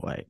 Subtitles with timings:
[0.00, 0.26] Wait.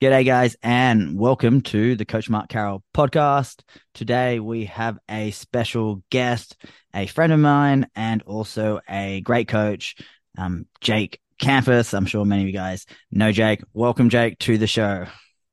[0.00, 3.60] G'day, guys, and welcome to the Coach Mark Carroll podcast.
[3.92, 6.56] Today we have a special guest,
[6.94, 9.96] a friend of mine, and also a great coach,
[10.38, 11.92] um, Jake Campus.
[11.92, 13.60] I'm sure many of you guys know Jake.
[13.74, 15.04] Welcome, Jake, to the show.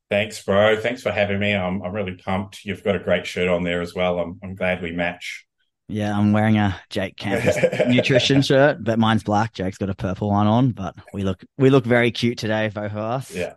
[0.10, 0.78] Thanks, bro.
[0.78, 1.54] Thanks for having me.
[1.54, 2.64] I'm I'm really pumped.
[2.64, 4.18] You've got a great shirt on there as well.
[4.20, 5.46] I'm I'm glad we match.
[5.90, 9.54] Yeah, I'm wearing a Jake Campus nutrition shirt, but mine's black.
[9.54, 12.92] Jake's got a purple one on, but we look we look very cute today, both
[12.92, 13.36] of us.
[13.36, 13.56] Yeah.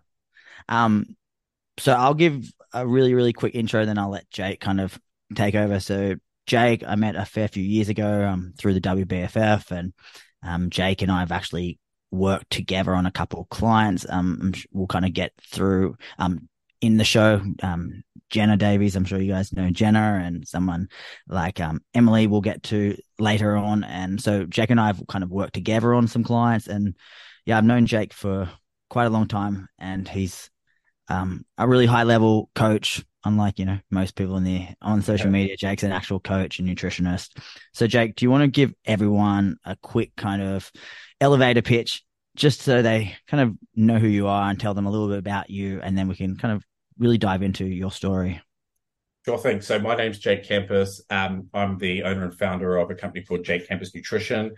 [0.69, 1.15] Um,
[1.79, 4.99] so I'll give a really, really quick intro, then I'll let Jake kind of
[5.35, 5.79] take over.
[5.79, 6.15] So
[6.47, 9.93] Jake, I met a fair few years ago um, through the WBFF, and
[10.43, 11.79] um, Jake and I have actually
[12.11, 14.07] worked together on a couple of clients.
[14.09, 16.49] Um, we'll kind of get through um
[16.83, 17.41] in the show.
[17.63, 20.89] Um, Jenna Davies, I'm sure you guys know Jenna, and someone
[21.29, 23.85] like um Emily we'll get to later on.
[23.85, 26.95] And so Jake and I have kind of worked together on some clients, and
[27.47, 28.51] yeah, I've known Jake for
[28.91, 30.51] quite a long time, and he's
[31.09, 33.05] um, a really high level coach.
[33.25, 36.69] Unlike you know most people in the on social media, Jake's an actual coach and
[36.69, 37.39] nutritionist.
[37.73, 40.73] So, Jake, do you want to give everyone a quick kind of
[41.21, 42.03] elevator pitch,
[42.35, 45.19] just so they kind of know who you are and tell them a little bit
[45.19, 46.65] about you, and then we can kind of
[46.99, 48.41] really dive into your story.
[49.25, 49.61] Sure thing.
[49.61, 51.01] So my name's Jake Campus.
[51.09, 54.53] Um, I'm the owner and founder of a company called Jake Campus Nutrition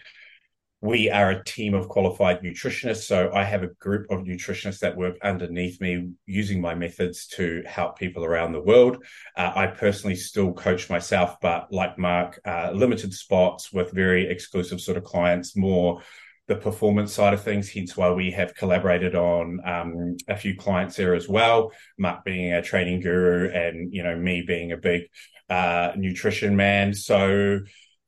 [0.84, 3.04] we are a team of qualified nutritionists.
[3.04, 7.62] So I have a group of nutritionists that work underneath me using my methods to
[7.66, 9.02] help people around the world.
[9.34, 14.78] Uh, I personally still coach myself, but like Mark, uh, limited spots with very exclusive
[14.78, 16.02] sort of clients, more
[16.46, 20.96] the performance side of things, hence why we have collaborated on um, a few clients
[20.96, 21.72] there as well.
[21.98, 25.04] Mark being a training guru and, you know, me being a big
[25.48, 26.92] uh, nutrition man.
[26.92, 27.60] So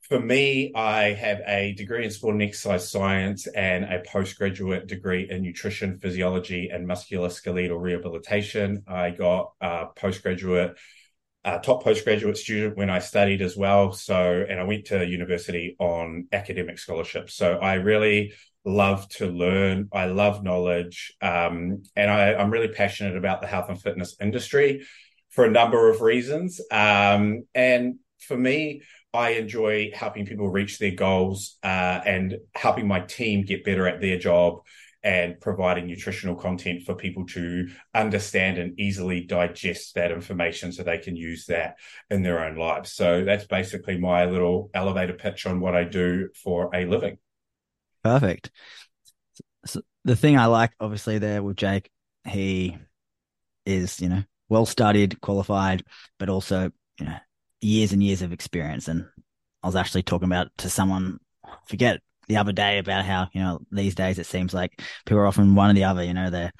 [0.02, 5.28] for me, I have a degree in sport and exercise science and a postgraduate degree
[5.28, 8.84] in nutrition, physiology, and musculoskeletal rehabilitation.
[8.86, 10.76] I got a postgraduate,
[11.46, 13.92] uh, top postgraduate student when I studied as well.
[13.92, 17.34] So, and I went to university on academic scholarships.
[17.34, 18.34] So I really
[18.64, 19.88] love to learn.
[19.92, 21.14] I love knowledge.
[21.22, 24.84] Um, and I, I'm really passionate about the health and fitness industry
[25.30, 26.60] for a number of reasons.
[26.72, 28.82] Um, and for me,
[29.14, 34.00] I enjoy helping people reach their goals uh, and helping my team get better at
[34.00, 34.62] their job
[35.06, 40.98] and providing nutritional content for people to understand and easily digest that information so they
[40.98, 41.76] can use that
[42.10, 42.92] in their own lives.
[42.92, 47.18] So that's basically my little elevator pitch on what I do for a living.
[48.02, 48.50] Perfect.
[49.64, 51.88] So the thing I like, obviously, there with Jake,
[52.26, 52.76] he
[53.64, 55.84] is, you know, well studied, qualified,
[56.18, 57.16] but also, you know,
[57.60, 58.88] years and years of experience.
[58.88, 59.06] And
[59.62, 61.18] I was actually talking about to someone,
[61.68, 65.26] forget the other day about how, you know, these days it seems like people are
[65.26, 66.52] often one or the other, you know, they're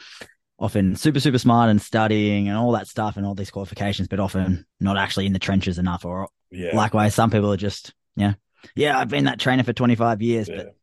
[0.58, 4.20] often super, super smart and studying and all that stuff and all these qualifications, but
[4.20, 6.04] often not actually in the trenches enough.
[6.04, 6.74] Or yeah.
[6.74, 8.34] likewise, some people are just, yeah,
[8.74, 10.56] yeah, I've been that trainer for 25 years, yeah.
[10.56, 10.76] but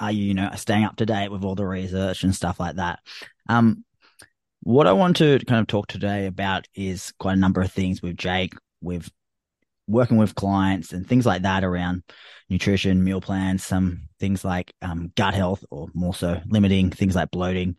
[0.00, 2.76] are you, you know, staying up to date with all the research and stuff like
[2.76, 3.00] that?
[3.48, 3.84] Um,
[4.62, 8.02] what I want to kind of talk today about is quite a number of things
[8.02, 8.54] with Jake.
[8.80, 9.10] We've
[9.86, 12.02] working with clients and things like that around
[12.48, 17.30] nutrition, meal plans, some things like um, gut health, or more so limiting things like
[17.30, 17.76] bloating.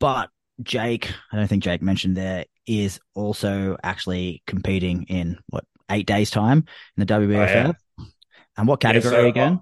[0.00, 0.30] But
[0.62, 6.30] Jake, I don't think Jake mentioned there, is also actually competing in what eight days'
[6.30, 6.64] time
[6.96, 7.74] in the WBFF.
[7.98, 8.04] Oh,
[8.56, 9.60] and what category yeah, so again?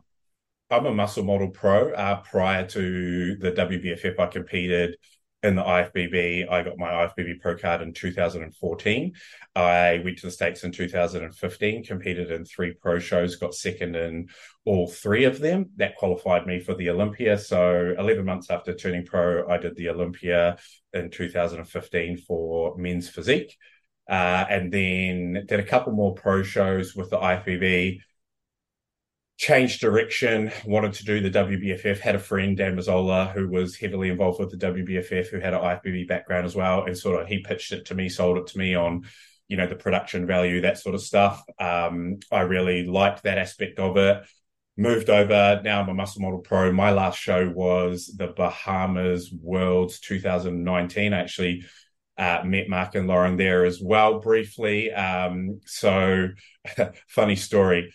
[0.70, 1.92] I'm a muscle model pro.
[1.92, 4.96] Uh, prior to the WBFF, I competed
[5.44, 6.50] in the IFBB.
[6.50, 9.12] I got my IFBB pro card in 2014.
[9.54, 14.28] I went to the States in 2015, competed in three pro shows, got second in
[14.64, 15.66] all three of them.
[15.76, 17.36] That qualified me for the Olympia.
[17.36, 20.56] So 11 months after turning pro, I did the Olympia
[20.94, 23.54] in 2015 for men's physique.
[24.08, 28.00] Uh, and then did a couple more pro shows with the IFBB
[29.36, 34.08] changed direction, wanted to do the WBFF, had a friend, Dan Mazzola, who was heavily
[34.08, 36.84] involved with the WBFF, who had an IFBB background as well.
[36.84, 39.04] And sort of he pitched it to me, sold it to me on,
[39.48, 41.42] you know, the production value, that sort of stuff.
[41.58, 44.22] Um, I really liked that aspect of it.
[44.76, 45.60] Moved over.
[45.64, 46.72] Now I'm a muscle model pro.
[46.72, 51.12] My last show was the Bahamas Worlds 2019.
[51.12, 51.64] I actually
[52.18, 54.92] uh, met Mark and Lauren there as well briefly.
[54.92, 56.28] Um, so
[57.08, 57.92] funny story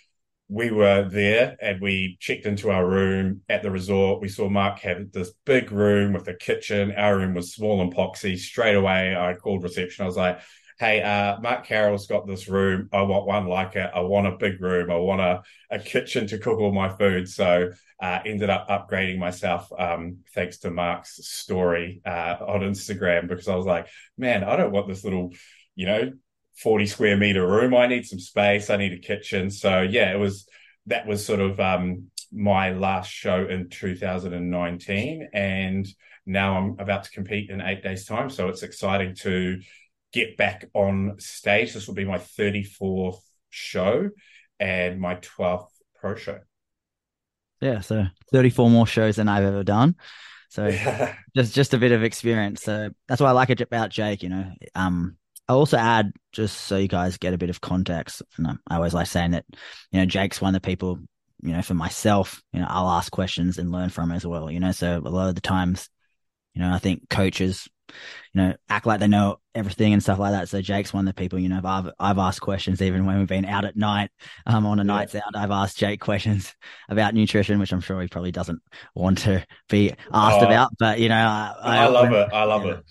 [0.50, 4.19] we were there and we checked into our room at the resort.
[4.19, 6.92] We saw Mark have this big room with a kitchen.
[6.98, 8.36] Our room was small and poxy.
[8.38, 10.04] Straight away, I called reception.
[10.04, 10.40] I was like,
[10.80, 12.90] hey, uh, Mark Carroll's got this room.
[12.92, 13.92] I want one like it.
[13.94, 14.90] I want a big room.
[14.90, 17.30] I want a, a kitchen to cook all my food.
[17.30, 17.69] So
[18.01, 23.56] uh, ended up upgrading myself um, thanks to Mark's story uh, on Instagram because I
[23.56, 23.88] was like,
[24.18, 25.31] man, I don't want this little,
[25.75, 26.12] you know,
[26.62, 27.76] 40 square meter room.
[27.76, 28.70] I need some space.
[28.70, 29.50] I need a kitchen.
[29.50, 30.48] So yeah, it was
[30.88, 35.88] that was sort of um, my last show in 2019 and
[36.26, 38.30] now I'm about to compete in eight days time.
[38.30, 39.60] So it's exciting to
[40.14, 41.74] get back on stage.
[41.74, 43.20] This will be my 34th
[43.50, 44.10] show
[44.60, 46.40] and my 12th pro show.
[47.62, 49.96] Yeah, so 34 more shows than I've ever done.
[50.50, 51.16] So yeah.
[51.36, 52.64] just just a bit of experience.
[52.64, 54.52] So that's why I like it about Jake, you know.
[54.76, 55.18] Um
[55.50, 58.22] I'll also add just so you guys get a bit of context.
[58.38, 59.46] And I always like saying that,
[59.92, 61.00] you know, Jake's one of the people,
[61.42, 64.60] you know, for myself, you know, I'll ask questions and learn from as well, you
[64.60, 64.72] know.
[64.72, 65.90] So a lot of the times,
[66.54, 67.68] you know, I think coaches
[68.34, 70.50] you know, act like they know everything and stuff like that.
[70.50, 73.28] So Jake's one of the people, you know, I've I've asked questions even when we've
[73.28, 74.12] been out at night,
[74.46, 74.88] um, on a yeah.
[74.88, 75.36] nights out.
[75.36, 76.54] I've asked Jake questions
[76.88, 78.62] about nutrition, which I'm sure he probably doesn't
[78.96, 80.72] want to be asked oh, about.
[80.78, 82.30] But you know, I, I, I love it.
[82.31, 82.84] I love it.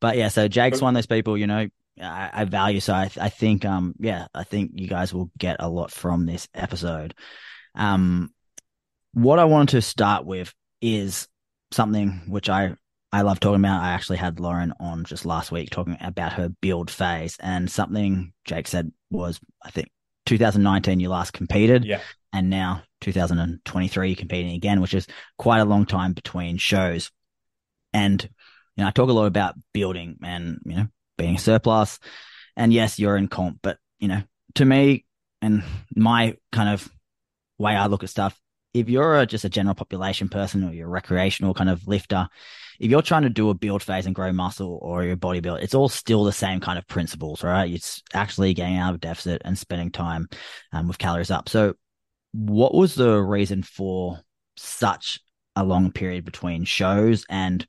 [0.00, 1.66] But yeah, so Jake's one of those people, you know,
[2.00, 2.80] I, I value.
[2.80, 6.26] So I, I think, um, yeah, I think you guys will get a lot from
[6.26, 7.14] this episode.
[7.74, 8.32] Um,
[9.12, 11.28] what I wanted to start with is
[11.70, 12.74] something which I
[13.10, 13.82] I love talking about.
[13.82, 18.32] I actually had Lauren on just last week talking about her build phase, and something
[18.44, 19.90] Jake said was, I think,
[20.26, 22.00] 2019 you last competed, yeah,
[22.34, 25.06] and now 2023 you're competing again, which is
[25.38, 27.10] quite a long time between shows.
[27.94, 28.22] And
[28.76, 30.86] you know, I talk a lot about building and you know
[31.18, 31.98] being surplus,
[32.56, 34.22] and yes, you're in comp, but you know,
[34.54, 35.04] to me
[35.42, 35.62] and
[35.94, 36.90] my kind of
[37.58, 38.40] way I look at stuff,
[38.74, 42.28] if you're a, just a general population person or you're a recreational kind of lifter,
[42.78, 45.60] if you're trying to do a build phase and grow muscle or your body build,
[45.60, 47.72] it's all still the same kind of principles, right?
[47.72, 50.28] It's actually getting out of deficit and spending time
[50.72, 51.48] um, with calories up.
[51.48, 51.74] So,
[52.32, 54.20] what was the reason for
[54.56, 55.20] such
[55.56, 57.24] a long period between shows?
[57.28, 57.66] And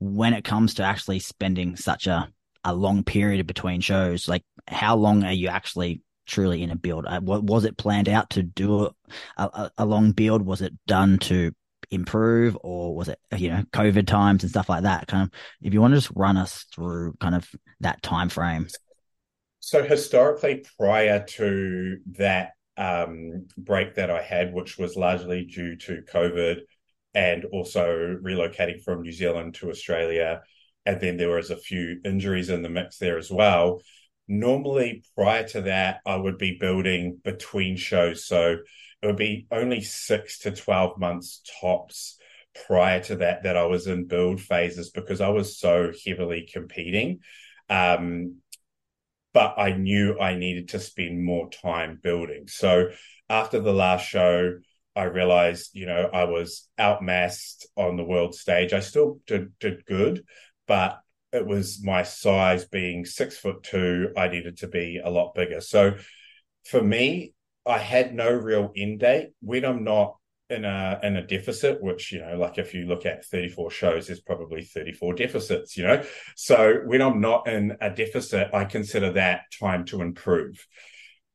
[0.00, 2.28] when it comes to actually spending such a,
[2.64, 7.06] a long period between shows, like how long are you actually truly in a build?
[7.06, 8.90] Uh, was it planned out to do a,
[9.36, 10.42] a, a, long build?
[10.42, 11.52] Was it done to
[11.90, 15.06] improve, or was it you know COVID times and stuff like that?
[15.06, 15.30] Kind of,
[15.62, 17.48] if you want to just run us through kind of
[17.80, 18.68] that time frame.
[19.60, 26.02] So historically, prior to that um, break that I had, which was largely due to
[26.12, 26.60] COVID
[27.14, 30.42] and also relocating from New Zealand to Australia,
[30.88, 33.80] and then there was a few injuries in the mix there as well
[34.28, 38.26] normally prior to that, I would be building between shows.
[38.26, 38.58] So
[39.02, 42.18] it would be only six to 12 months tops
[42.66, 47.20] prior to that that I was in build phases because I was so heavily competing.
[47.70, 48.36] Um,
[49.32, 52.48] but I knew I needed to spend more time building.
[52.48, 52.88] So
[53.28, 54.58] after the last show,
[54.96, 58.72] I realized, you know, I was outmassed on the world stage.
[58.72, 60.24] I still did, did good,
[60.68, 61.00] but
[61.32, 65.60] it was my size being six foot two, I needed to be a lot bigger.
[65.60, 65.96] So
[66.64, 67.34] for me,
[67.66, 70.16] I had no real end date when I'm not
[70.50, 74.06] in a in a deficit, which you know, like if you look at 34 shows,
[74.06, 76.02] there's probably 34 deficits, you know.
[76.36, 80.66] So when I'm not in a deficit, I consider that time to improve.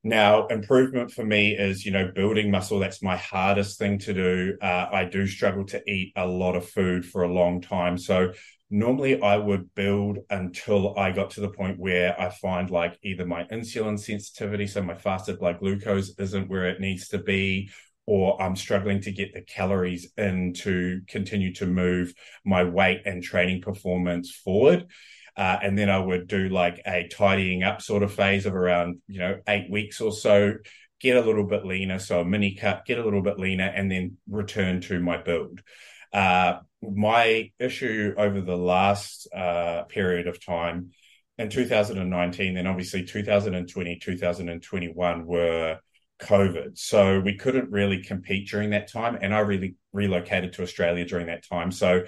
[0.06, 2.78] Now, improvement for me is, you know, building muscle.
[2.80, 4.58] That's my hardest thing to do.
[4.62, 7.98] Uh, I do struggle to eat a lot of food for a long time.
[7.98, 8.34] So
[8.74, 13.24] normally I would build until I got to the point where I find like either
[13.24, 17.70] my insulin sensitivity, so my fasted blood glucose isn't where it needs to be,
[18.08, 23.22] or I'm struggling to get the calories in to continue to move my weight and
[23.22, 24.88] training performance forward.
[25.38, 29.02] Uh, and then I would do like a tidying up sort of phase of around,
[29.08, 30.56] you know, eight weeks or so,
[31.00, 32.00] get a little bit leaner.
[32.00, 35.62] So a mini cut, get a little bit leaner, and then return to my build.
[36.12, 36.58] Uh,
[36.92, 40.92] my issue over the last uh, period of time
[41.38, 45.80] in 2019, then obviously 2020, 2021 were
[46.22, 46.78] COVID.
[46.78, 49.18] So we couldn't really compete during that time.
[49.22, 51.72] And I really relocated to Australia during that time.
[51.72, 52.04] So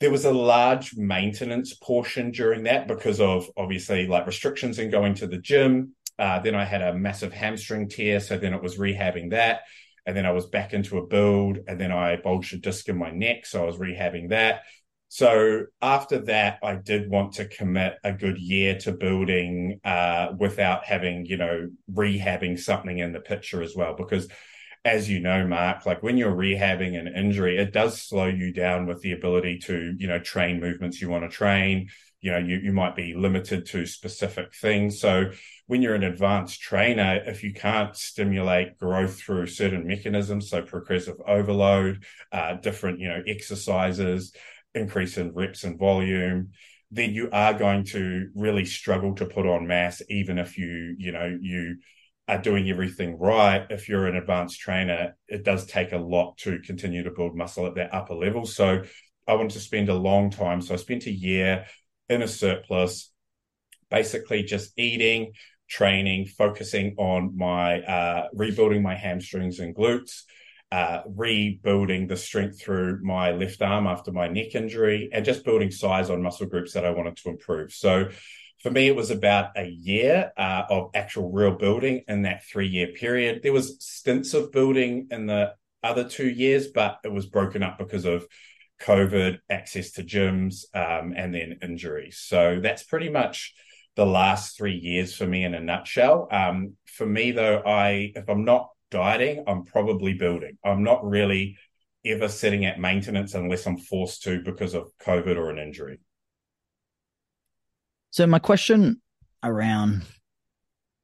[0.00, 5.14] there was a large maintenance portion during that because of obviously like restrictions in going
[5.14, 5.94] to the gym.
[6.18, 8.20] Uh, then I had a massive hamstring tear.
[8.20, 9.62] So then it was rehabbing that
[10.08, 12.96] and then I was back into a build, and then I bulged a disc in
[12.96, 14.62] my neck, so I was rehabbing that.
[15.08, 20.86] So after that, I did want to commit a good year to building uh, without
[20.86, 24.28] having, you know, rehabbing something in the picture as well, because
[24.84, 28.86] as you know, Mark, like when you're rehabbing an injury, it does slow you down
[28.86, 31.88] with the ability to, you know, train movements you want to train.
[32.20, 35.00] You know, you, you might be limited to specific things.
[35.00, 35.32] So
[35.68, 41.16] when you're an advanced trainer, if you can't stimulate growth through certain mechanisms, so progressive
[41.26, 44.32] overload, uh, different, you know, exercises,
[44.74, 46.52] increase in reps and volume,
[46.90, 51.12] then you are going to really struggle to put on mass, even if you, you
[51.12, 51.76] know, you
[52.26, 53.66] are doing everything right.
[53.68, 57.66] If you're an advanced trainer, it does take a lot to continue to build muscle
[57.66, 58.46] at that upper level.
[58.46, 58.84] So
[59.26, 60.62] I wanted to spend a long time.
[60.62, 61.66] So I spent a year
[62.08, 63.12] in a surplus,
[63.90, 65.32] basically just eating,
[65.68, 70.22] training, focusing on my uh, rebuilding my hamstrings and glutes,
[70.72, 75.70] uh, rebuilding the strength through my left arm after my neck injury, and just building
[75.70, 77.72] size on muscle groups that I wanted to improve.
[77.72, 78.08] So
[78.62, 82.66] for me, it was about a year uh, of actual real building in that three
[82.66, 83.40] year period.
[83.42, 87.78] There was stints of building in the other two years, but it was broken up
[87.78, 88.26] because of
[88.80, 92.18] COVID, access to gyms, um, and then injuries.
[92.18, 93.54] So that's pretty much
[93.98, 96.28] the last three years for me in a nutshell.
[96.30, 100.56] Um, for me, though, I if I'm not dieting, I'm probably building.
[100.64, 101.58] I'm not really
[102.04, 105.98] ever sitting at maintenance unless I'm forced to because of COVID or an injury.
[108.10, 109.02] So my question
[109.42, 110.02] around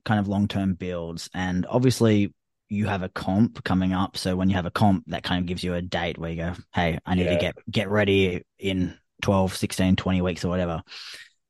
[0.04, 2.32] kind of long term builds, and obviously
[2.68, 4.16] you have a comp coming up.
[4.16, 6.36] So when you have a comp, that kind of gives you a date where you
[6.36, 7.34] go, hey, I need yeah.
[7.34, 10.84] to get get ready in 12, 16, 20 weeks or whatever.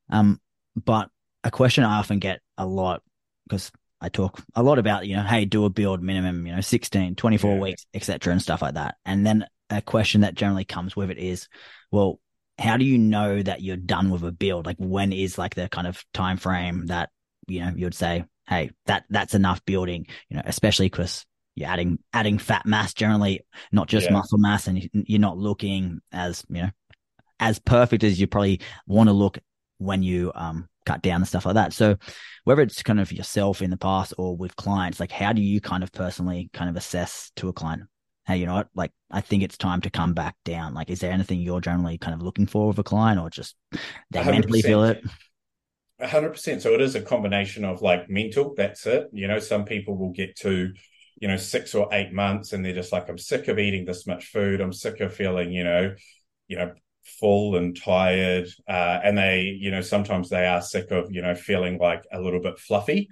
[0.08, 0.40] Um,
[0.74, 1.10] but
[1.44, 3.02] a question I often get a lot
[3.48, 3.70] because
[4.00, 7.14] I talk a lot about, you know, hey, do a build minimum, you know, 16,
[7.14, 7.60] 24 yeah.
[7.60, 8.32] weeks, etc.
[8.32, 8.96] and stuff like that.
[9.04, 11.48] And then a question that generally comes with it is,
[11.90, 12.18] well,
[12.58, 14.66] how do you know that you're done with a build?
[14.66, 17.10] Like when is like the kind of time frame that,
[17.46, 21.24] you know, you'd say, hey, that that's enough building, you know, especially because
[21.54, 23.40] you're adding adding fat mass generally,
[23.72, 24.12] not just yeah.
[24.12, 26.70] muscle mass, and you're not looking as, you know,
[27.40, 29.38] as perfect as you probably want to look
[29.78, 31.72] when you um cut down and stuff like that.
[31.72, 31.96] So
[32.44, 35.60] whether it's kind of yourself in the past or with clients, like how do you
[35.60, 37.84] kind of personally kind of assess to a client?
[38.26, 38.68] Hey, you know what?
[38.74, 40.74] Like I think it's time to come back down.
[40.74, 43.56] Like, is there anything you're generally kind of looking for with a client or just
[44.10, 44.30] they 100%.
[44.30, 45.02] mentally feel it?
[46.00, 46.62] hundred percent.
[46.62, 49.08] So it is a combination of like mental, that's it.
[49.12, 50.72] You know, some people will get to,
[51.20, 54.06] you know, six or eight months and they're just like, I'm sick of eating this
[54.06, 54.60] much food.
[54.60, 55.94] I'm sick of feeling, you know,
[56.48, 56.72] you know,
[57.04, 61.34] full and tired uh, and they you know sometimes they are sick of you know
[61.34, 63.08] feeling like a little bit fluffy.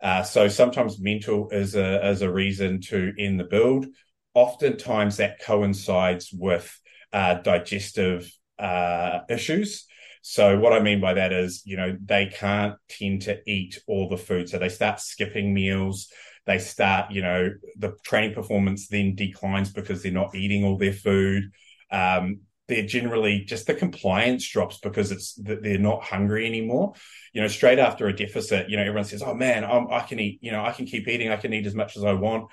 [0.00, 3.86] Uh, so sometimes mental is a is a reason to end the build.
[4.34, 6.76] Oftentimes that coincides with
[7.12, 9.86] uh, digestive uh, issues.
[10.24, 14.08] So what i mean by that is you know they can't tend to eat all
[14.08, 14.48] the food.
[14.48, 16.08] So they start skipping meals.
[16.46, 20.92] They start you know the training performance then declines because they're not eating all their
[20.92, 21.50] food.
[21.90, 26.94] Um, they're generally just the compliance drops because it's they're not hungry anymore.
[27.32, 30.20] You know, straight after a deficit, you know, everyone says, "Oh man, I'm, I can
[30.20, 30.38] eat.
[30.42, 31.30] You know, I can keep eating.
[31.30, 32.50] I can eat as much as I want.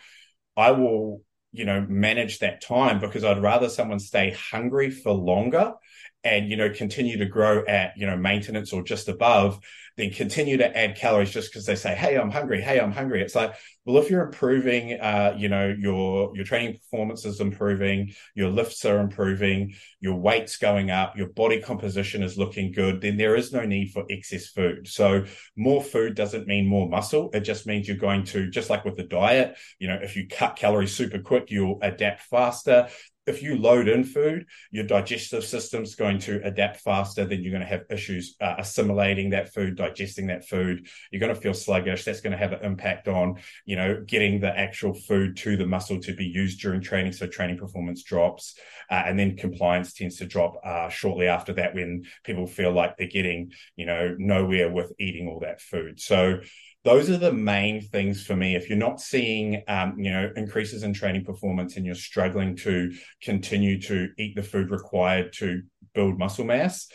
[0.57, 5.73] I will, you know, manage that time because I'd rather someone stay hungry for longer
[6.23, 9.59] and you know continue to grow at you know maintenance or just above
[9.99, 12.61] then continue to add calories just because they say hey i'm hungry.
[12.61, 13.21] Hey i'm hungry.
[13.21, 13.53] It's like
[13.85, 18.85] well if you're improving uh, you know your your training performance is improving your lifts
[18.85, 23.51] are improving your weight's going up your body composition is looking good then there is
[23.51, 24.87] no need for excess food.
[24.87, 25.25] So
[25.57, 27.29] more food doesn't mean more muscle.
[27.33, 30.27] It just means you're going to just like with the diet you know if you
[30.27, 32.87] cut calories super quick you'll adapt faster
[33.29, 37.25] if you load in food, your digestive system's going to adapt faster.
[37.25, 40.87] Then you're going to have issues uh, assimilating that food, digesting that food.
[41.11, 42.03] You're going to feel sluggish.
[42.03, 45.65] That's going to have an impact on, you know, getting the actual food to the
[45.65, 47.13] muscle to be used during training.
[47.13, 48.55] So training performance drops,
[48.89, 52.97] uh, and then compliance tends to drop uh, shortly after that when people feel like
[52.97, 55.99] they're getting, you know, nowhere with eating all that food.
[55.99, 56.39] So
[56.85, 58.55] those are the main things for me.
[58.55, 62.93] If you're not seeing, um, you know, increases in training performance and you're struggling to
[63.21, 66.87] continue to eat the food required to build muscle mass,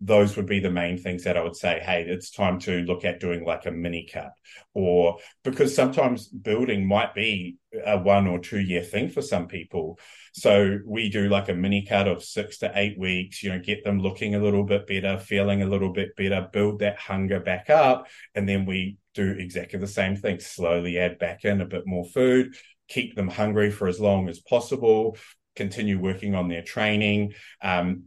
[0.00, 3.04] those would be the main things that I would say, hey, it's time to look
[3.04, 4.32] at doing like a mini cut.
[4.74, 7.56] Or because sometimes building might be
[7.86, 9.98] a one or two year thing for some people.
[10.32, 13.84] So we do like a mini cut of six to eight weeks, you know, get
[13.84, 17.70] them looking a little bit better, feeling a little bit better, build that hunger back
[17.70, 18.08] up.
[18.34, 22.04] And then we do exactly the same thing, slowly add back in a bit more
[22.04, 22.54] food,
[22.88, 25.16] keep them hungry for as long as possible,
[25.56, 27.34] continue working on their training.
[27.62, 28.04] Um,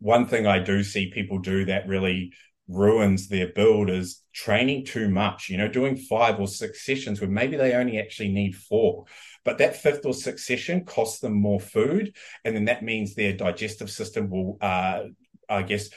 [0.00, 2.32] one thing I do see people do that really
[2.68, 7.30] ruins their build is training too much, you know, doing five or six sessions where
[7.30, 9.06] maybe they only actually need four.
[9.44, 12.14] But that fifth or sixth session costs them more food.
[12.44, 15.04] And then that means their digestive system will, uh,
[15.48, 15.88] I guess,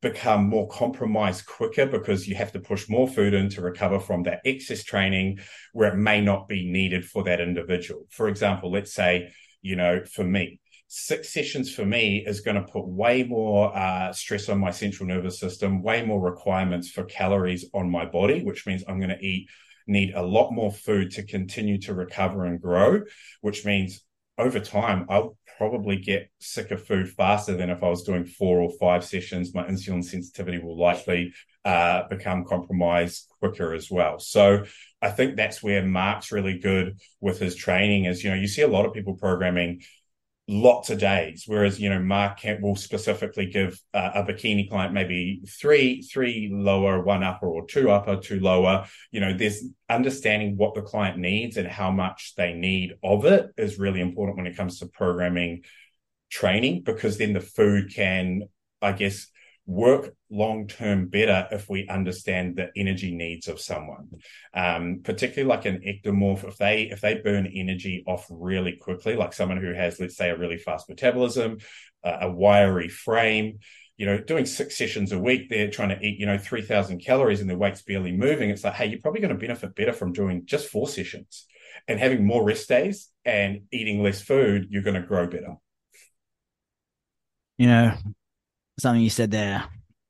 [0.00, 4.22] become more compromised quicker because you have to push more food in to recover from
[4.22, 5.38] that excess training
[5.72, 8.06] where it may not be needed for that individual.
[8.10, 12.72] For example, let's say, you know, for me, six sessions for me is going to
[12.72, 17.68] put way more uh, stress on my central nervous system, way more requirements for calories
[17.74, 19.48] on my body, which means I'm going to eat
[19.88, 23.00] need a lot more food to continue to recover and grow,
[23.40, 24.04] which means
[24.36, 28.60] over time I'll probably get sick of food faster than if I was doing four
[28.60, 29.52] or five sessions.
[29.52, 31.34] My insulin sensitivity will likely
[31.64, 34.20] uh, become compromised quicker as well.
[34.20, 34.64] So
[35.02, 38.62] I think that's where Mark's really good with his training is, you know, you see
[38.62, 39.82] a lot of people programming
[40.48, 41.44] lots of days.
[41.46, 46.50] Whereas, you know, Mark Kemp will specifically give uh, a bikini client maybe three, three
[46.50, 48.86] lower, one upper, or two upper, two lower.
[49.10, 53.50] You know, there's understanding what the client needs and how much they need of it
[53.58, 55.64] is really important when it comes to programming
[56.30, 58.42] training because then the food can,
[58.80, 59.28] I guess,
[59.68, 64.08] work long term better if we understand the energy needs of someone.
[64.54, 69.34] Um, particularly like an ectomorph, if they if they burn energy off really quickly, like
[69.34, 71.58] someone who has, let's say, a really fast metabolism,
[72.02, 73.58] uh, a wiry frame.
[73.98, 77.40] You know, doing six sessions a week, they're trying to eat, you know, 3,000 calories
[77.40, 78.48] and their weight's barely moving.
[78.48, 81.46] It's like, hey, you're probably going to benefit better from doing just four sessions
[81.88, 84.68] and having more rest days and eating less food.
[84.70, 85.56] You're going to grow better.
[87.56, 87.96] You know,
[88.78, 89.64] something you said there,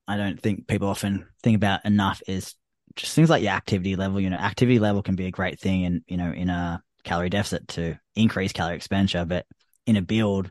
[0.06, 2.54] I don't think people often think about enough is
[2.96, 4.20] just things like your activity level.
[4.20, 7.30] You know, activity level can be a great thing in, you know, in a calorie
[7.30, 9.24] deficit to increase calorie expenditure.
[9.24, 9.46] But
[9.86, 10.50] in a build,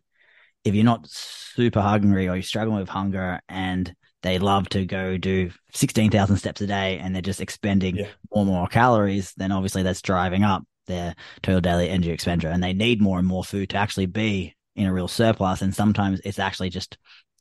[0.64, 3.94] if you're not super hungry or you're struggling with hunger and
[4.24, 8.08] they love to go do 16,000 steps a day and they're just expending yeah.
[8.34, 12.64] more and more calories, then obviously that's driving up their total daily energy expenditure and
[12.64, 15.62] they need more and more food to actually be in a real surplus.
[15.62, 16.98] And sometimes it's actually just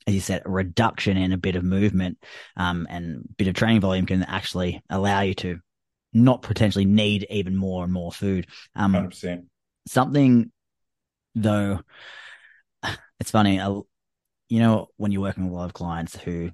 [0.07, 2.19] as you said, a reduction in a bit of movement
[2.57, 5.59] um, and a bit of training volume can actually allow you to
[6.13, 8.47] not potentially need even more and more food.
[8.75, 9.47] Um, 100%.
[9.89, 10.53] Something,
[11.35, 11.81] though,
[13.21, 13.81] it's funny, uh,
[14.49, 16.51] you know, when you're working with a lot of clients who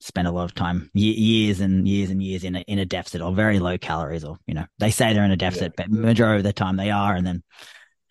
[0.00, 3.20] spend a lot of time, years and years and years in a, in a deficit
[3.20, 5.84] or very low calories, or, you know, they say they're in a deficit, yeah.
[5.84, 7.42] but majority of the time they are, and then,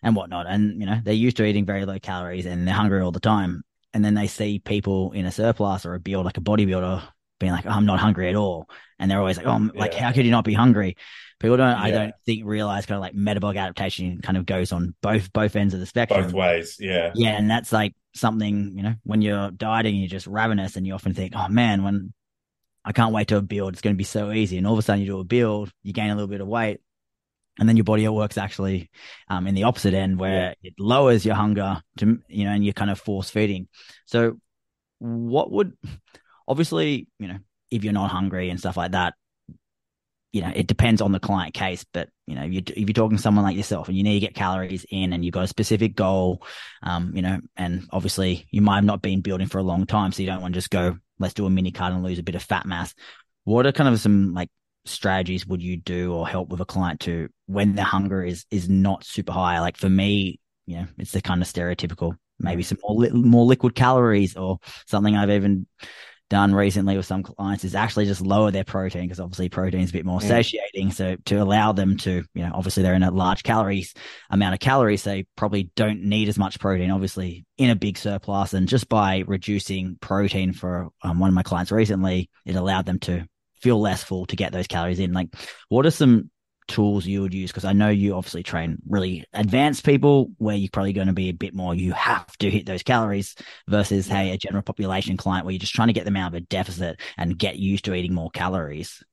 [0.03, 0.45] and whatnot.
[0.47, 3.19] And, you know, they're used to eating very low calories and they're hungry all the
[3.19, 7.03] time and then they see people in a surplus or a build like a bodybuilder
[7.39, 8.69] being like, oh, I'm not hungry at all.
[8.99, 9.69] And they're always like, oh, yeah.
[9.79, 10.95] like, how could you not be hungry?
[11.39, 11.83] People don't, yeah.
[11.83, 15.55] I don't think realize kind of like metabolic adaptation kind of goes on both, both
[15.55, 16.23] ends of the spectrum.
[16.23, 16.77] Both ways.
[16.79, 17.11] Yeah.
[17.15, 17.31] Yeah.
[17.31, 21.13] And that's like something, you know, when you're dieting, you're just ravenous and you often
[21.15, 22.13] think, oh man, when
[22.85, 24.57] I can't wait to a build, it's going to be so easy.
[24.57, 26.47] And all of a sudden you do a build, you gain a little bit of
[26.47, 26.79] weight
[27.59, 28.89] and then your body works actually
[29.29, 30.69] um, in the opposite end where yeah.
[30.69, 33.67] it lowers your hunger to you know and you're kind of force feeding
[34.05, 34.37] so
[34.99, 35.73] what would
[36.47, 37.37] obviously you know
[37.69, 39.13] if you're not hungry and stuff like that
[40.31, 42.93] you know it depends on the client case but you know if you're, if you're
[42.93, 45.43] talking to someone like yourself and you need to get calories in and you've got
[45.43, 46.41] a specific goal
[46.83, 50.11] um you know and obviously you might have not been building for a long time
[50.11, 52.23] so you don't want to just go let's do a mini cut and lose a
[52.23, 52.93] bit of fat mass
[53.43, 54.49] what are kind of some like
[54.85, 58.69] strategies would you do or help with a client to when the hunger is is
[58.69, 59.59] not super high?
[59.59, 63.45] Like for me, you know, it's the kind of stereotypical maybe some more li- more
[63.45, 65.67] liquid calories or something I've even
[66.29, 69.89] done recently with some clients is actually just lower their protein because obviously protein is
[69.89, 70.91] a bit more satiating.
[70.91, 73.93] So to allow them to, you know, obviously they're in a large calories
[74.29, 78.53] amount of calories, they probably don't need as much protein, obviously in a big surplus.
[78.53, 82.99] And just by reducing protein for um, one of my clients recently, it allowed them
[82.99, 83.27] to
[83.61, 85.13] feel less full to get those calories in.
[85.13, 85.29] Like,
[85.69, 86.29] what are some
[86.67, 87.51] tools you would use?
[87.51, 91.29] Because I know you obviously train really advanced people where you're probably going to be
[91.29, 93.35] a bit more, you have to hit those calories
[93.67, 96.35] versus, hey, a general population client where you're just trying to get them out of
[96.35, 99.03] a deficit and get used to eating more calories.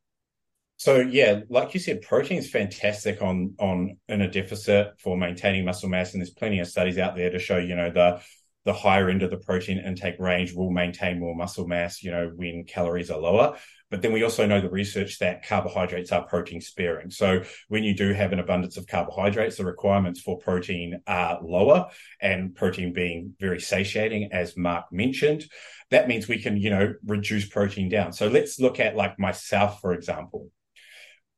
[0.78, 5.64] So yeah, like you said, protein is fantastic on on in a deficit for maintaining
[5.64, 8.22] muscle mass, and there's plenty of studies out there to show you know the
[8.64, 12.30] the higher end of the protein intake range will maintain more muscle mass, you know,
[12.36, 13.56] when calories are lower.
[13.90, 17.10] But then we also know the research that carbohydrates are protein sparing.
[17.10, 21.88] So when you do have an abundance of carbohydrates, the requirements for protein are lower
[22.20, 25.46] and protein being very satiating, as Mark mentioned.
[25.90, 28.12] That means we can, you know, reduce protein down.
[28.12, 30.50] So let's look at like myself, for example.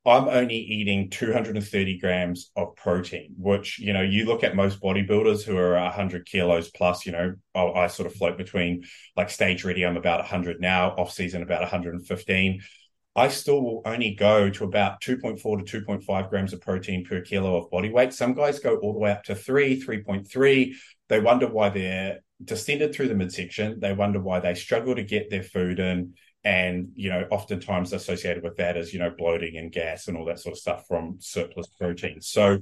[0.07, 5.43] I'm only eating 230 grams of protein, which, you know, you look at most bodybuilders
[5.43, 8.85] who are 100 kilos plus, you know, I, I sort of float between
[9.15, 12.61] like stage ready, I'm about 100 now, off season about 115.
[13.15, 17.57] I still will only go to about 2.4 to 2.5 grams of protein per kilo
[17.57, 18.15] of body weight.
[18.15, 20.73] Some guys go all the way up to 3, 3.3.
[21.09, 23.81] They wonder why they're descended through the midsection.
[23.81, 28.42] They wonder why they struggle to get their food in and you know oftentimes associated
[28.42, 31.16] with that is you know bloating and gas and all that sort of stuff from
[31.18, 32.20] surplus protein.
[32.20, 32.59] So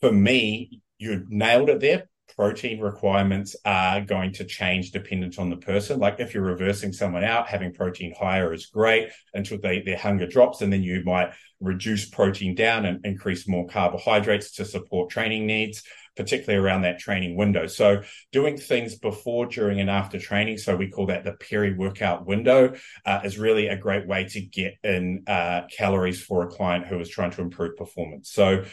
[0.00, 2.08] for me you nailed it there.
[2.36, 6.00] Protein requirements are going to change dependent on the person.
[6.00, 10.26] Like if you're reversing someone out having protein higher is great until they, their hunger
[10.26, 15.46] drops and then you might reduce protein down and increase more carbohydrates to support training
[15.46, 15.84] needs
[16.16, 17.66] particularly around that training window.
[17.66, 22.74] So doing things before, during, and after training, so we call that the peri-workout window,
[23.04, 26.98] uh, is really a great way to get in uh, calories for a client who
[27.00, 28.30] is trying to improve performance.
[28.30, 28.64] So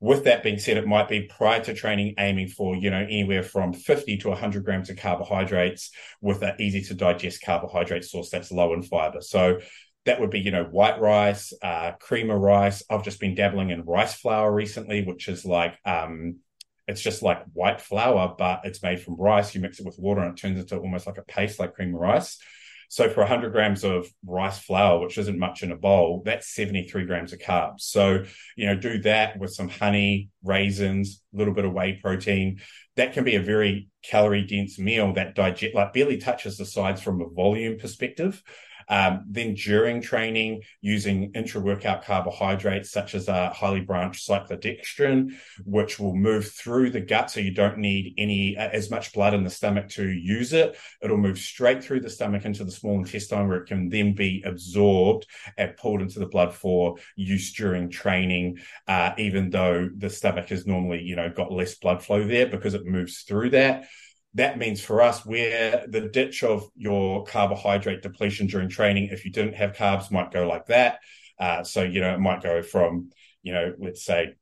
[0.00, 3.42] with that being said, it might be prior to training aiming for, you know, anywhere
[3.42, 5.90] from 50 to 100 grams of carbohydrates
[6.22, 9.20] with an easy to digest carbohydrate source that's low in fiber.
[9.20, 9.60] So
[10.06, 12.82] that would be, you know, white rice, uh, cream of rice.
[12.88, 16.36] I've just been dabbling in rice flour recently, which is like, um,
[16.90, 19.54] it's just like white flour, but it's made from rice.
[19.54, 21.94] You mix it with water and it turns into almost like a paste, like cream
[21.94, 22.38] rice.
[22.88, 27.04] So for 100 grams of rice flour, which isn't much in a bowl, that's 73
[27.06, 27.82] grams of carbs.
[27.82, 28.24] So,
[28.56, 32.58] you know, do that with some honey, raisins, a little bit of whey protein.
[32.96, 37.00] That can be a very calorie dense meal that digest, like barely touches the sides
[37.00, 38.42] from a volume perspective.
[38.90, 46.16] Um, then during training, using intra-workout carbohydrates such as a highly branched cyclodextrin, which will
[46.16, 49.50] move through the gut, so you don't need any uh, as much blood in the
[49.50, 50.76] stomach to use it.
[51.00, 54.42] It'll move straight through the stomach into the small intestine, where it can then be
[54.44, 55.26] absorbed
[55.56, 58.58] and pulled into the blood for use during training.
[58.88, 62.74] Uh, even though the stomach is normally, you know, got less blood flow there because
[62.74, 63.86] it moves through that
[64.34, 69.32] that means for us where the ditch of your carbohydrate depletion during training, if you
[69.32, 71.00] didn't have carbs, might go like that.
[71.38, 73.10] Uh, so, you know, it might go from,
[73.42, 74.34] you know, let's say,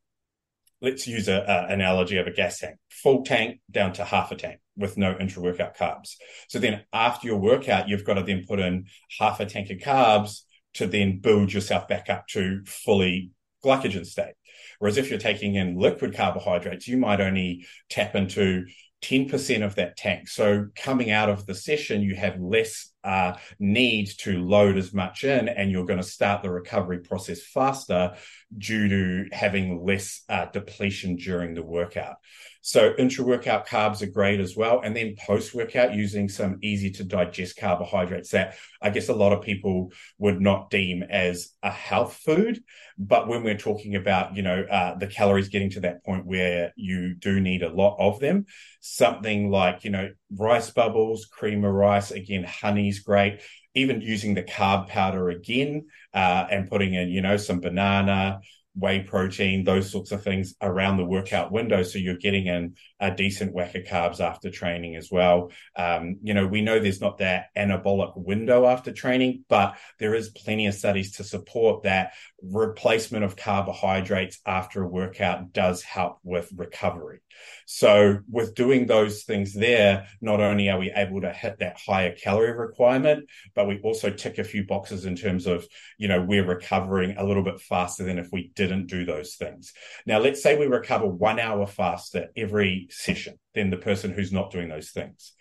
[0.83, 4.37] let's use a, a, analogy of a gas tank, full tank down to half a
[4.37, 6.17] tank with no intra workout carbs.
[6.49, 8.87] So then after your workout, you've got to then put in
[9.19, 10.43] half a tank of carbs
[10.75, 13.31] to then build yourself back up to fully
[13.65, 14.35] glycogen state.
[14.79, 18.67] Whereas if you're taking in liquid carbohydrates, you might only tap into
[19.03, 20.29] 10% of that tank.
[20.29, 25.25] So coming out of the session, you have less uh, need to load as much
[25.25, 28.15] in, and you're going to start the recovery process faster
[28.57, 32.17] due to having less uh, depletion during the workout.
[32.61, 34.81] So intra workout carbs are great as well.
[34.83, 39.33] And then post workout, using some easy to digest carbohydrates that I guess a lot
[39.33, 42.63] of people would not deem as a health food.
[42.99, 46.73] But when we're talking about, you know, uh, the calories getting to that point where
[46.77, 48.47] you do need a lot of them,
[48.81, 53.41] something like, you know, rice bubbles, cream of rice, again, honey's great
[53.75, 58.41] even using the carb powder again uh, and putting in, you know, some banana,
[58.79, 61.83] whey protein, those sorts of things around the workout window.
[61.83, 65.51] So you're getting in a decent whack of carbs after training as well.
[65.77, 70.31] Um, you know, we know there's not that anabolic window after training, but there is
[70.31, 76.53] plenty of studies to support that replacement of carbohydrates after a workout does help with
[76.57, 77.21] recovery.
[77.67, 82.13] So with doing those things there, not only are we able to hit that higher
[82.13, 85.67] calorie requirement, but we also tick a few boxes in terms of,
[85.99, 89.73] you know, we're recovering a little bit faster than if we didn't do those things.
[90.07, 94.51] Now, let's say we recover one hour faster every session than the person who's not
[94.51, 95.33] doing those things.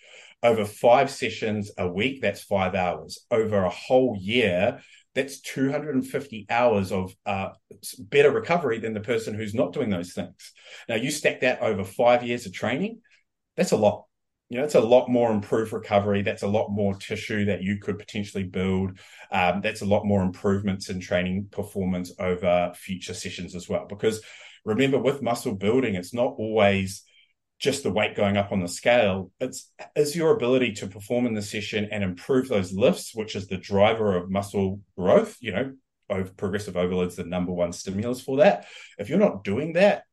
[0.43, 3.25] Over five sessions a week, that's five hours.
[3.31, 4.81] Over a whole year,
[5.15, 7.49] that's 250 hours of uh,
[7.97, 10.53] better recovery than the person who's not doing those things.
[10.88, 13.01] Now, you stack that over five years of training,
[13.55, 14.05] that's a lot.
[14.49, 16.21] You know, it's a lot more improved recovery.
[16.21, 18.99] That's a lot more tissue that you could potentially build.
[19.31, 23.88] Um, that's a lot more improvements in training performance over future sessions as well.
[23.89, 24.21] Because
[24.63, 27.03] remember, with muscle building, it's not always
[27.60, 29.32] just the weight going up on the scale.
[29.39, 33.48] It's is your ability to perform in the session and improve those lifts, which is
[33.48, 35.38] the driver of muscle growth.
[35.39, 35.74] You know,
[36.10, 38.67] over, progressive overload's the number one stimulus for that.
[39.00, 40.04] If you're not doing that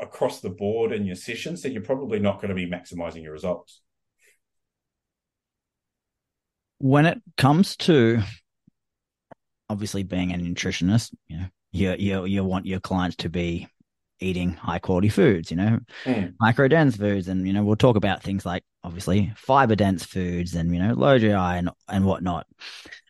[0.00, 3.32] across the board in your sessions, then you're probably not going to be maximizing your
[3.32, 3.80] results.
[6.78, 8.22] When it comes to
[9.68, 13.68] obviously being a nutritionist, you know, you you you want your clients to be
[14.20, 16.34] eating high quality foods, you know, mm.
[16.40, 17.28] micro dense foods.
[17.28, 20.94] And, you know, we'll talk about things like obviously fiber dense foods and, you know,
[20.94, 22.46] low GI and, and whatnot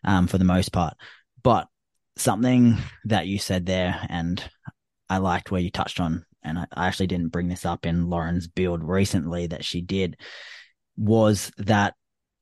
[0.04, 0.94] um, for the most part.
[1.42, 1.68] But
[2.16, 4.42] something that you said there, and
[5.08, 8.08] I liked where you touched on, and I, I actually didn't bring this up in
[8.08, 10.16] Lauren's build recently that she did,
[10.96, 11.94] was that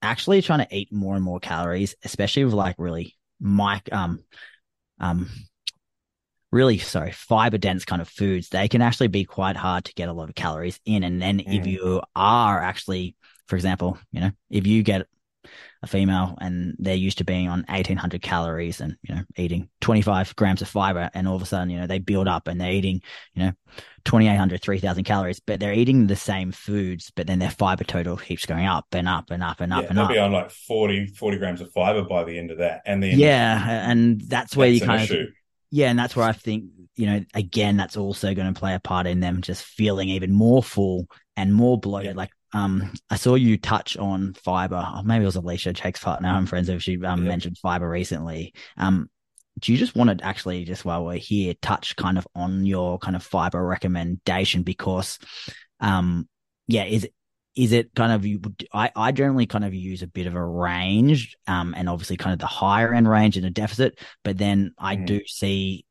[0.02, 4.24] actually trying to eat more and more calories, especially with like really mic um
[4.98, 5.28] um
[6.56, 10.08] really sorry fiber dense kind of foods they can actually be quite hard to get
[10.08, 11.60] a lot of calories in and then mm.
[11.60, 13.14] if you are actually
[13.46, 15.06] for example you know if you get
[15.82, 20.34] a female and they're used to being on 1800 calories and you know eating 25
[20.36, 22.72] grams of fiber and all of a sudden you know they build up and they're
[22.72, 23.00] eating
[23.34, 23.52] you know
[24.04, 28.46] 2800 3000 calories but they're eating the same foods but then their fiber total keeps
[28.46, 30.50] going up and up and up and up yeah, and they'll up be on like
[30.50, 34.56] 40 40 grams of fiber by the end of that and then yeah and that's
[34.56, 35.26] where that's you kind issue.
[35.70, 36.64] Yeah and that's where i think
[36.96, 40.32] you know again that's also going to play a part in them just feeling even
[40.32, 44.82] more full and more bloated like um, I saw you touch on fiber.
[44.82, 46.28] Oh, maybe it was Alicia Jake's partner.
[46.28, 46.82] I'm friends with.
[46.82, 47.28] She um, Yeah.
[47.28, 48.54] mentioned fiber recently.
[48.78, 49.10] Um,
[49.58, 52.98] do you just want to actually just while we're here touch kind of on your
[52.98, 55.18] kind of fiber recommendation because,
[55.80, 56.28] um,
[56.66, 57.14] yeah, is it
[57.56, 58.40] is it kind of you?
[58.72, 62.34] I I generally kind of use a bit of a range, um, and obviously kind
[62.34, 65.06] of the higher end range in a deficit, but then I Mhm.
[65.06, 65.86] do see,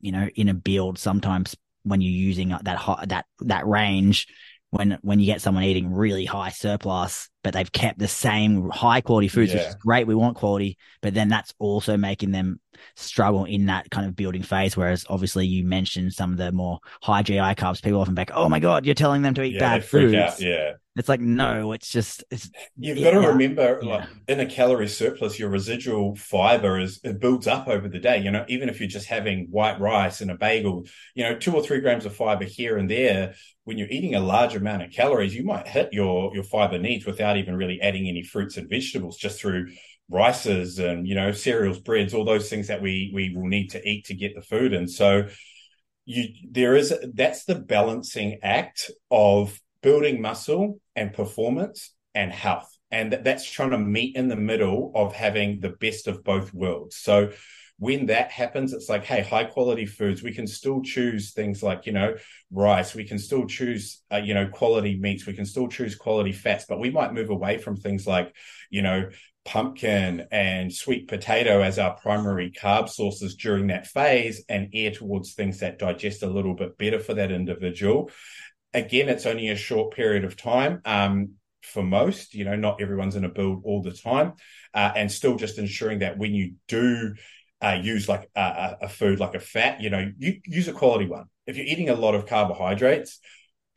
[0.00, 4.26] you know, in a build sometimes when you're using that high, that that range
[4.70, 9.00] when when you get someone eating really high surplus, but they've kept the same high
[9.00, 10.06] quality foods, which is great.
[10.06, 12.60] We want quality, but then that's also making them
[12.94, 14.76] struggle in that kind of building phase.
[14.76, 18.48] Whereas obviously you mentioned some of the more high GI carbs, people often back, oh
[18.48, 20.14] my god, you're telling them to eat yeah, bad foods.
[20.14, 20.40] out.
[20.40, 20.72] Yeah.
[21.00, 23.94] It's like no, it's just it's You've got to remember, Yeah.
[23.96, 28.18] like in a calorie surplus, your residual fiber is it builds up over the day.
[28.18, 30.84] You know, even if you're just having white rice and a bagel,
[31.14, 33.34] you know, two or three grams of fiber here and there.
[33.64, 37.06] When you're eating a large amount of calories, you might hit your your fiber needs
[37.06, 39.68] without even really adding any fruits and vegetables, just through
[40.10, 43.88] rices and you know cereals, breads, all those things that we we will need to
[43.88, 44.74] eat to get the food.
[44.74, 45.28] And so
[46.04, 52.70] you there is that's the balancing act of building muscle and performance and health.
[52.90, 56.52] And that, that's trying to meet in the middle of having the best of both
[56.52, 56.96] worlds.
[56.96, 57.30] So
[57.80, 61.86] when that happens it's like hey high quality foods we can still choose things like
[61.86, 62.14] you know
[62.52, 66.30] rice we can still choose uh, you know quality meats we can still choose quality
[66.30, 68.36] fats but we might move away from things like
[68.68, 69.08] you know
[69.46, 75.32] pumpkin and sweet potato as our primary carb sources during that phase and err towards
[75.32, 78.10] things that digest a little bit better for that individual
[78.72, 82.34] again, it's only a short period of time um, for most.
[82.34, 84.34] You know, not everyone's in a build all the time,
[84.74, 87.14] uh, and still just ensuring that when you do
[87.62, 91.06] uh, use like a, a- food like a fat, you know, you use a quality
[91.06, 91.26] one.
[91.46, 93.20] If you're eating a lot of carbohydrates,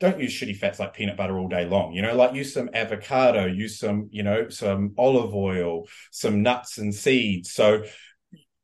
[0.00, 1.92] don't use shitty fats like peanut butter all day long.
[1.92, 6.78] You know, like use some avocado, use some, you know, some olive oil, some nuts
[6.78, 7.52] and seeds.
[7.52, 7.84] So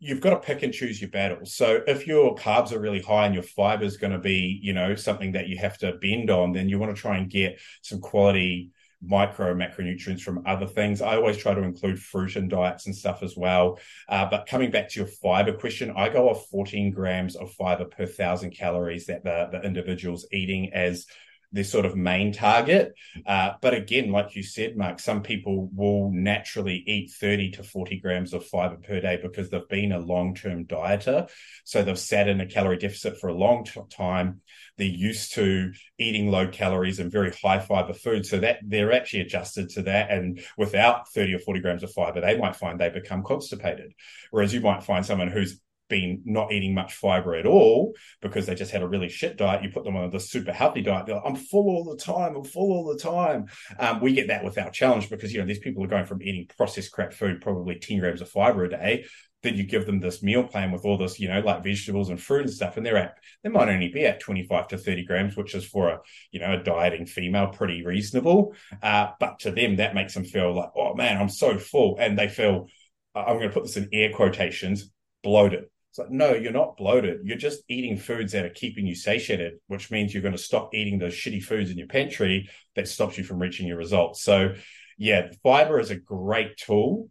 [0.00, 1.54] you've got to pick and choose your battles.
[1.54, 4.72] So if your carbs are really high and your fiber is going to be, you
[4.72, 7.60] know, something that you have to bend on, then you want to try and get
[7.82, 8.70] some quality
[9.02, 11.00] micro macronutrients from other things.
[11.02, 13.78] I always try to include fruit in diets and stuff as well.
[14.08, 17.84] Uh, but coming back to your fiber question, I go off 14 grams of fiber
[17.84, 21.06] per thousand calories that the, the individual's eating as
[21.52, 22.94] their sort of main target.
[23.26, 27.98] Uh, but again, like you said, Mark, some people will naturally eat 30 to 40
[28.00, 31.28] grams of fiber per day because they've been a long term dieter.
[31.64, 34.42] So they've sat in a calorie deficit for a long t- time.
[34.78, 38.26] They're used to eating low calories and very high fiber food.
[38.26, 40.10] So that they're actually adjusted to that.
[40.10, 43.92] And without 30 or 40 grams of fiber, they might find they become constipated.
[44.30, 45.60] Whereas you might find someone who's
[45.90, 49.62] been not eating much fiber at all because they just had a really shit diet.
[49.62, 52.36] You put them on the super healthy diet, they're like, I'm full all the time,
[52.36, 53.46] I'm full all the time.
[53.78, 56.22] Um, we get that with our challenge because, you know, these people are going from
[56.22, 59.04] eating processed crap food, probably 10 grams of fiber a day.
[59.42, 62.20] Then you give them this meal plan with all this, you know, like vegetables and
[62.20, 65.36] fruit and stuff, and they're at, they might only be at 25 to 30 grams,
[65.36, 66.00] which is for a,
[66.30, 68.54] you know, a dieting female pretty reasonable.
[68.82, 71.96] Uh, but to them, that makes them feel like, oh man, I'm so full.
[71.98, 72.66] And they feel,
[73.14, 74.90] I'm going to put this in air quotations,
[75.22, 75.64] bloated.
[75.90, 77.22] It's like, no, you're not bloated.
[77.24, 80.72] You're just eating foods that are keeping you satiated, which means you're going to stop
[80.72, 84.22] eating those shitty foods in your pantry that stops you from reaching your results.
[84.22, 84.54] So,
[84.98, 87.08] yeah, fiber is a great tool,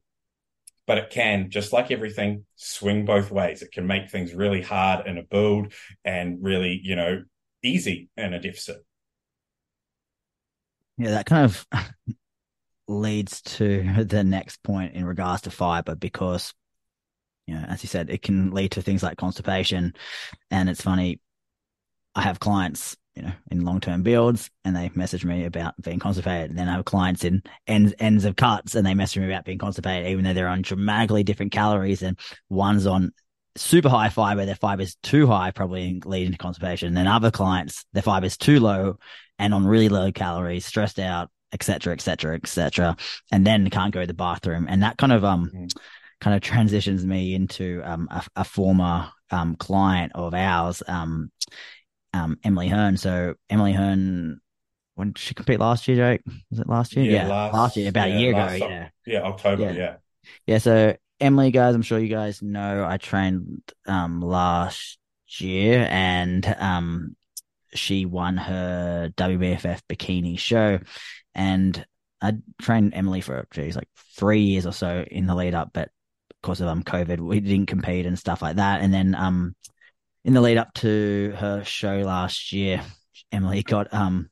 [0.88, 3.62] but it can, just like everything, swing both ways.
[3.62, 5.74] It can make things really hard in a build
[6.06, 7.24] and really, you know,
[7.62, 8.78] easy in a deficit.
[10.98, 11.68] Yeah, that kind of
[12.88, 16.54] leads to the next point in regards to fiber because,
[17.50, 19.96] you know, as you said, it can lead to things like constipation.
[20.52, 21.20] And it's funny,
[22.14, 25.98] I have clients, you know, in long term builds and they message me about being
[25.98, 26.52] constipated.
[26.52, 29.46] And then I have clients in ends ends of cuts and they message me about
[29.46, 33.12] being constipated, even though they're on dramatically different calories and one's on
[33.56, 36.90] super high fiber, their fiber is too high, probably leading to constipation.
[36.90, 39.00] And then other clients, their fiber is too low
[39.40, 42.96] and on really low calories, stressed out, etc., etc., etc.,
[43.32, 44.68] and then can't go to the bathroom.
[44.70, 45.72] And that kind of um mm.
[46.22, 51.32] Kind of transitions me into um a, a former um client of ours, um
[52.14, 52.98] um Emily Hearn.
[52.98, 54.42] So Emily Hearn
[54.96, 56.22] when did she compete last year, Jake?
[56.52, 57.06] Was it last year?
[57.06, 58.54] Yeah, yeah last, last, year, about yeah, a year ago.
[58.54, 59.64] Yeah, yeah, October.
[59.64, 59.72] Yeah.
[59.72, 59.96] yeah,
[60.46, 60.58] yeah.
[60.58, 64.98] So Emily, guys, I'm sure you guys know I trained um last
[65.38, 67.16] year, and um
[67.74, 70.80] she won her WBFF bikini show,
[71.34, 71.86] and
[72.22, 75.92] I trained Emily for geez like three years or so in the lead up, but
[76.42, 79.56] because of um COVID, we didn't compete and stuff like that, and then um
[80.24, 82.82] in the lead up to her show last year,
[83.32, 84.30] Emily got um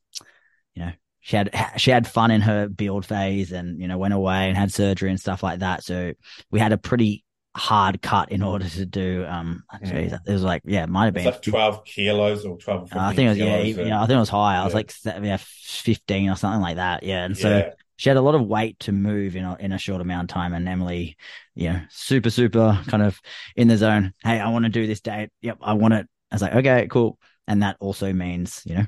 [0.75, 4.13] you know she had she had fun in her build phase and you know went
[4.13, 5.83] away and had surgery and stuff like that.
[5.83, 6.13] So
[6.51, 7.23] we had a pretty
[7.55, 11.13] hard cut in order to do um geez, it was like yeah it might have
[11.15, 14.15] been like 12 kilos or 12 uh, i think it was yeah, yeah i think
[14.15, 17.01] it was high i was like yeah, 15 or something like that.
[17.01, 17.71] Yeah and so yeah.
[17.97, 20.33] She had a lot of weight to move in a, in a short amount of
[20.33, 21.17] time and emily
[21.55, 23.19] you know super super kind of
[23.55, 26.35] in the zone hey i want to do this date yep i want it i
[26.35, 28.85] was like okay cool and that also means you know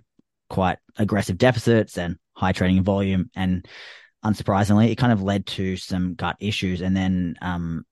[0.50, 3.30] quite aggressive deficits and high training volume.
[3.36, 3.68] And
[4.26, 6.82] unsurprisingly, it kind of led to some gut issues.
[6.82, 7.86] And then um,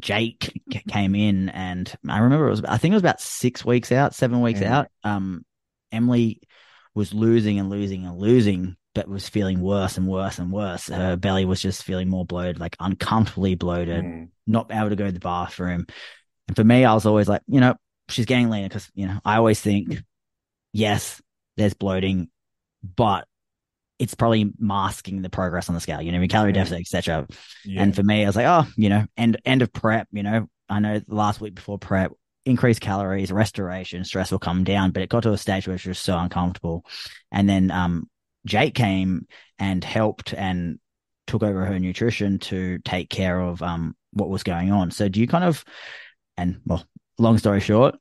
[0.00, 3.90] Jake came in, and I remember it was, I think it was about six weeks
[3.92, 4.78] out, seven weeks yeah.
[4.78, 4.88] out.
[5.02, 5.44] Um,
[5.90, 6.40] Emily
[6.94, 10.86] was losing and losing and losing, but was feeling worse and worse and worse.
[10.88, 14.28] Her belly was just feeling more bloated, like uncomfortably bloated, mm.
[14.46, 15.86] not able to go to the bathroom.
[16.46, 17.74] And for me, I was always like, you know,
[18.08, 20.02] she's getting leaner because, you know, I always think,
[20.72, 21.20] yes,
[21.56, 22.28] there's bloating,
[22.82, 23.26] but
[23.98, 26.56] it's probably masking the progress on the scale, you know, calorie mm.
[26.56, 27.26] deficit, etc.
[27.64, 27.82] Yeah.
[27.82, 30.46] And for me, I was like, oh, you know, end end of prep, you know,
[30.68, 32.12] I know the last week before prep,
[32.44, 35.76] increase calories, restoration, stress will come down, but it got to a stage where it
[35.76, 36.84] was just so uncomfortable.
[37.32, 38.08] And then um,
[38.46, 39.26] Jake came
[39.58, 40.78] and helped and
[41.26, 44.90] took over her nutrition to take care of um, what was going on.
[44.90, 45.64] So do you kind of,
[46.36, 46.84] and well,
[47.18, 47.96] long story short,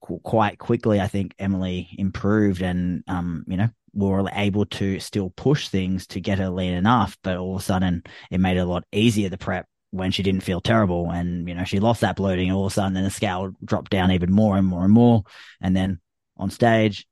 [0.00, 5.30] qu- quite quickly, I think Emily improved and, um, you know, were able to still
[5.30, 8.60] push things to get her lean enough, but all of a sudden it made it
[8.60, 12.00] a lot easier to prep when she didn't feel terrible and you know she lost
[12.00, 14.84] that bloating all of a sudden then the scale dropped down even more and more
[14.84, 15.22] and more
[15.60, 16.00] and then
[16.38, 17.06] on stage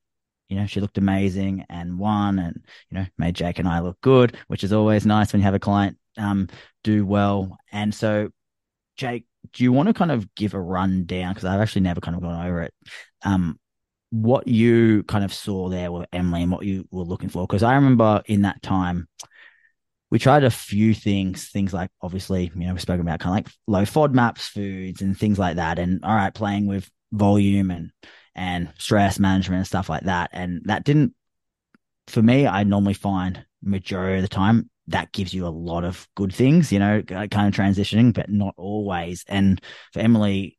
[0.50, 4.00] you know she looked amazing and won and you know made Jake and I look
[4.00, 6.48] good which is always nice when you have a client um
[6.84, 8.28] do well and so
[8.96, 12.16] Jake do you want to kind of give a rundown because I've actually never kind
[12.16, 12.74] of gone over it
[13.22, 13.58] um
[14.10, 17.46] what you kind of saw there with Emily and what you were looking for.
[17.46, 19.08] Because I remember in that time,
[20.10, 23.44] we tried a few things, things like obviously, you know, we spoke about kind of
[23.44, 25.78] like low FODMAPs foods and things like that.
[25.78, 27.92] And all right, playing with volume and
[28.34, 30.30] and stress management and stuff like that.
[30.32, 31.14] And that didn't
[32.10, 36.08] for me, I normally find majority of the time that gives you a lot of
[36.16, 39.24] good things, you know, kind of transitioning, but not always.
[39.28, 39.60] And
[39.92, 40.58] for Emily,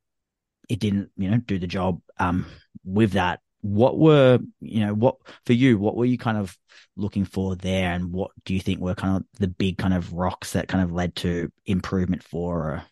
[0.70, 2.46] it didn't, you know, do the job um,
[2.86, 3.42] with that.
[3.60, 6.58] What were, you know, what for you, what were you kind of
[6.96, 7.92] looking for there?
[7.92, 10.84] And what do you think were kind of the big kind of rocks that kind
[10.84, 12.84] of led to improvement for her?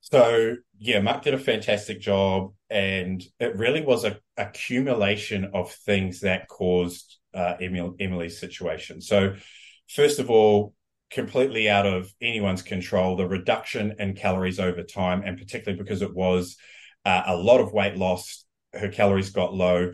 [0.00, 2.52] So, yeah, Mark did a fantastic job.
[2.74, 9.00] And it really was a accumulation of things that caused uh, Emily, Emily's situation.
[9.00, 9.36] So,
[9.88, 10.74] first of all,
[11.10, 13.16] completely out of anyone's control.
[13.16, 16.56] The reduction in calories over time, and particularly because it was
[17.04, 19.92] uh, a lot of weight loss, her calories got low.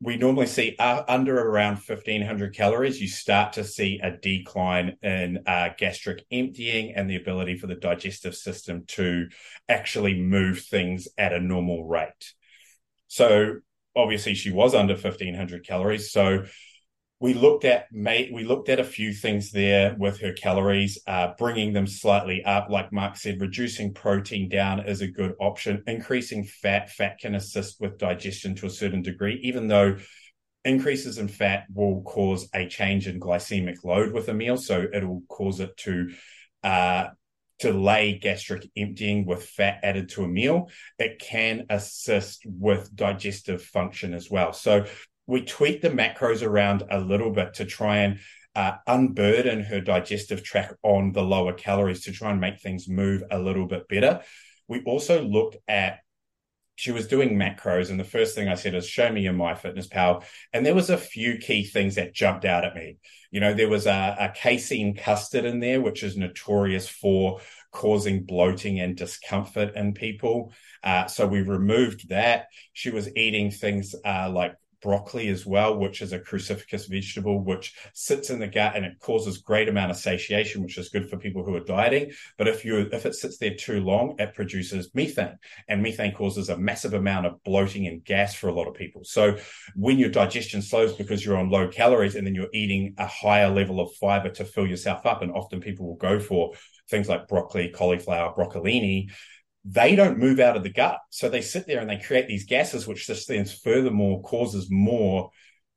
[0.00, 5.38] We normally see uh, under around 1500 calories, you start to see a decline in
[5.46, 9.28] uh, gastric emptying and the ability for the digestive system to
[9.68, 12.34] actually move things at a normal rate.
[13.08, 13.60] So,
[13.96, 16.10] obviously, she was under 1500 calories.
[16.10, 16.44] So,
[17.24, 21.72] we looked at we looked at a few things there with her calories, uh, bringing
[21.72, 22.68] them slightly up.
[22.68, 25.82] Like Mark said, reducing protein down is a good option.
[25.86, 29.96] Increasing fat, fat can assist with digestion to a certain degree, even though
[30.66, 35.22] increases in fat will cause a change in glycemic load with a meal, so it'll
[35.26, 36.10] cause it to
[36.62, 37.06] uh,
[37.58, 40.68] delay gastric emptying with fat added to a meal.
[40.98, 44.52] It can assist with digestive function as well.
[44.52, 44.84] So
[45.26, 48.18] we tweak the macros around a little bit to try and
[48.54, 53.22] uh, unburden her digestive tract on the lower calories to try and make things move
[53.30, 54.20] a little bit better.
[54.68, 55.98] We also looked at
[56.76, 60.24] she was doing macros, and the first thing I said is, "Show me your MyFitnessPal."
[60.52, 62.96] And there was a few key things that jumped out at me.
[63.30, 68.24] You know, there was a, a casein custard in there, which is notorious for causing
[68.24, 70.52] bloating and discomfort in people.
[70.82, 72.46] Uh, so we removed that.
[72.72, 77.74] She was eating things uh, like broccoli as well, which is a cruciferous vegetable, which
[77.94, 81.16] sits in the gut and it causes great amount of satiation, which is good for
[81.16, 82.12] people who are dieting.
[82.36, 86.50] But if you if it sits there too long, it produces methane, and methane causes
[86.50, 89.02] a massive amount of bloating and gas for a lot of people.
[89.04, 89.38] So
[89.74, 93.48] when your digestion slows because you're on low calories and then you're eating a higher
[93.48, 96.52] level of fiber to fill yourself up, and often people will go for
[96.90, 99.10] things like broccoli, cauliflower, broccolini,
[99.64, 100.98] they don't move out of the gut.
[101.10, 105.30] So they sit there and they create these gases, which just then furthermore causes more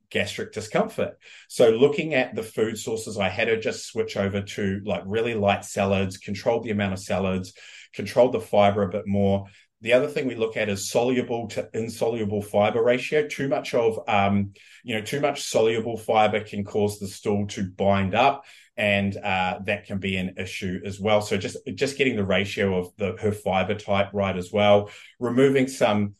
[0.09, 1.17] gastric discomfort.
[1.47, 5.33] So looking at the food sources, I had to just switch over to like really
[5.33, 7.53] light salads, control the amount of salads,
[7.93, 9.45] control the fiber a bit more.
[9.81, 13.27] The other thing we look at is soluble to insoluble fiber ratio.
[13.27, 14.53] Too much of, um,
[14.83, 19.59] you know, too much soluble fiber can cause the stool to bind up and uh,
[19.65, 21.21] that can be an issue as well.
[21.21, 25.67] So just just getting the ratio of the her fiber type right as well, removing
[25.67, 26.15] some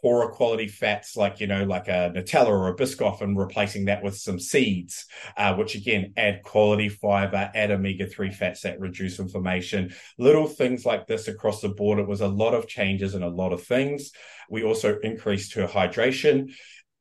[0.00, 4.02] poorer quality fats like you know like a Nutella or a Biscoff and replacing that
[4.02, 9.18] with some seeds, uh, which again add quality fiber, add omega three fats that reduce
[9.18, 9.92] inflammation.
[10.18, 11.98] Little things like this across the board.
[11.98, 14.10] It was a lot of changes and a lot of things.
[14.50, 16.50] We also increased her hydration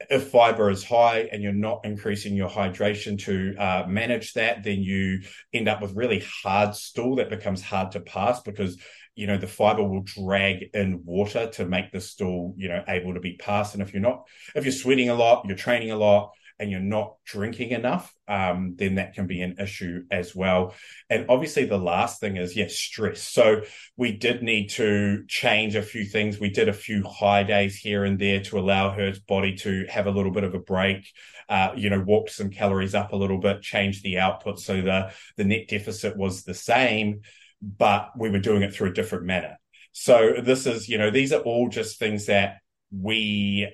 [0.10, 4.80] if fiber is high and you're not increasing your hydration to uh, manage that, then
[4.80, 5.22] you
[5.54, 8.78] end up with really hard stool that becomes hard to pass because
[9.16, 13.14] you know the fiber will drag in water to make the stool you know able
[13.14, 13.74] to be passed.
[13.74, 16.80] And if you're not, if you're sweating a lot, you're training a lot, and you're
[16.80, 20.74] not drinking enough, um, then that can be an issue as well.
[21.10, 23.22] And obviously, the last thing is yes, stress.
[23.22, 23.64] So
[23.98, 26.40] we did need to change a few things.
[26.40, 30.08] We did a few high days here and there to allow her body to have
[30.08, 31.06] a little bit of a break.
[31.50, 35.12] Uh, you know, walked some calories up a little bit, changed the output so the
[35.38, 37.22] the net deficit was the same,
[37.64, 39.58] but we were doing it through a different manner.
[39.94, 42.58] So this is, you know, these are all just things that
[42.92, 43.74] we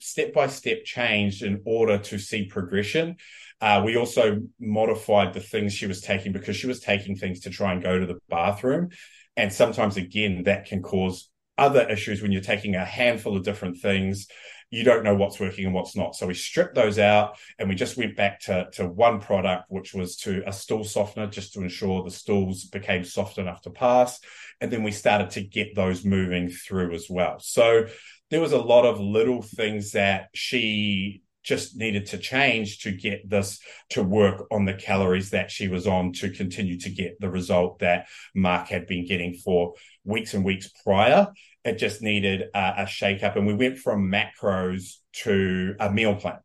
[0.00, 3.16] step by step changed in order to see progression.
[3.60, 7.50] Uh, we also modified the things she was taking because she was taking things to
[7.50, 8.88] try and go to the bathroom.
[9.36, 13.78] And sometimes, again, that can cause other issues when you're taking a handful of different
[13.78, 14.26] things.
[14.70, 16.14] You don't know what's working and what's not.
[16.14, 19.94] So we stripped those out and we just went back to, to one product, which
[19.94, 24.20] was to a stool softener, just to ensure the stools became soft enough to pass.
[24.60, 27.38] And then we started to get those moving through as well.
[27.40, 27.86] So
[28.30, 33.28] there was a lot of little things that she just needed to change to get
[33.28, 37.30] this to work on the calories that she was on to continue to get the
[37.30, 39.72] result that Mark had been getting for
[40.08, 41.28] weeks and weeks prior.
[41.64, 43.36] It just needed a, a shake up.
[43.36, 44.94] And we went from macros
[45.24, 46.38] to a meal plan.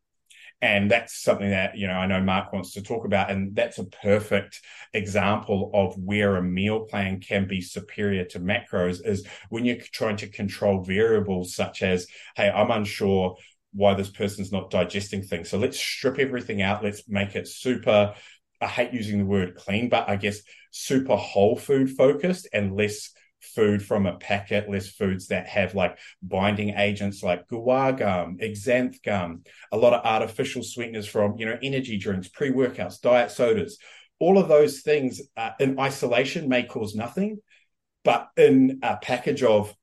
[0.62, 3.30] And that's something that, you know, I know Mark wants to talk about.
[3.30, 4.62] And that's a perfect
[4.94, 10.16] example of where a meal plan can be superior to macros is when you're trying
[10.18, 12.08] to control variables such as,
[12.38, 13.36] hey, I'm unsure
[13.74, 15.50] why this person's not digesting things.
[15.50, 16.84] So let's strip everything out.
[16.84, 18.14] Let's make it super.
[18.62, 20.40] I hate using the word clean, but I guess
[20.72, 23.10] super whole food focused and less
[23.44, 29.02] food from a packet, less foods that have like binding agents like guar gum, xanthan
[29.04, 33.78] gum, a lot of artificial sweeteners from, you know, energy drinks, pre workouts, diet sodas.
[34.20, 37.40] All of those things uh, in isolation may cause nothing,
[38.04, 39.76] but in a package of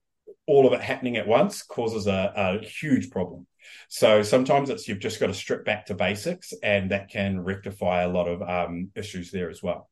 [0.47, 3.47] all of it happening at once causes a, a huge problem.
[3.89, 8.03] So sometimes it's you've just got to strip back to basics, and that can rectify
[8.03, 9.91] a lot of um, issues there as well.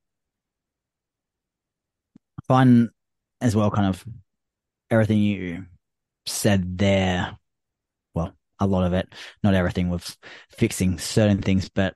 [2.47, 2.91] Fun
[3.41, 4.05] as well, kind of
[4.91, 5.67] everything you
[6.27, 7.37] said there.
[8.15, 9.13] Well, a lot of it,
[9.43, 10.17] not everything was
[10.51, 11.95] fixing certain things, but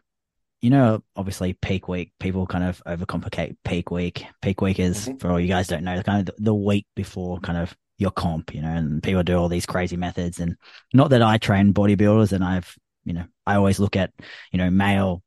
[0.61, 4.25] you know, obviously peak week, people kind of overcomplicate peak week.
[4.41, 5.19] Peak week is, mm-hmm.
[5.19, 8.55] for all you guys don't know, kind of the week before kind of your comp,
[8.55, 10.39] you know, and people do all these crazy methods.
[10.39, 10.57] And
[10.95, 14.13] not that I train bodybuilders and I've, you know, I always look at,
[14.53, 15.25] you know, male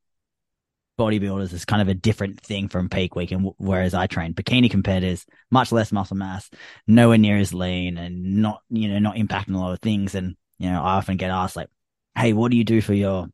[0.97, 3.31] bodybuilders is kind of a different thing from peak week.
[3.31, 6.49] And whereas I train bikini competitors, much less muscle mass,
[6.87, 10.15] nowhere near as lean and not, you know, not impacting a lot of things.
[10.15, 11.69] And, you know, I often get asked like,
[12.17, 13.27] Hey, what do you do for your,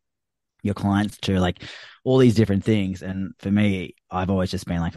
[0.63, 1.63] your clients to like
[2.03, 3.03] all these different things?
[3.03, 4.95] And for me, I've always just been like,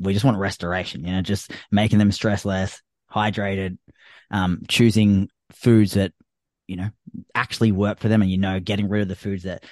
[0.00, 2.80] we just want restoration, you know, just making them stress less,
[3.12, 3.78] hydrated,
[4.30, 6.12] um, choosing foods that,
[6.66, 6.90] you know,
[7.34, 9.64] actually work for them and, you know, getting rid of the foods that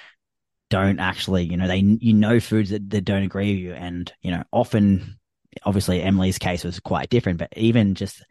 [0.69, 3.73] don't actually, you know, they, you know, foods that, that don't agree with you.
[3.73, 5.19] And, you know, often,
[5.63, 8.23] obviously Emily's case was quite different, but even just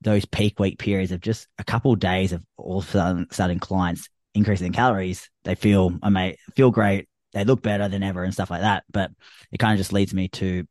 [0.00, 3.26] those peak week periods of just a couple of days of all of a sudden,
[3.30, 8.22] sudden clients increasing calories, they feel I may feel great, they look better than ever
[8.22, 8.84] and stuff like that.
[8.90, 9.10] But
[9.52, 10.66] it kind of just leads me to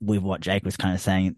[0.00, 1.36] with what Jake was kind of saying,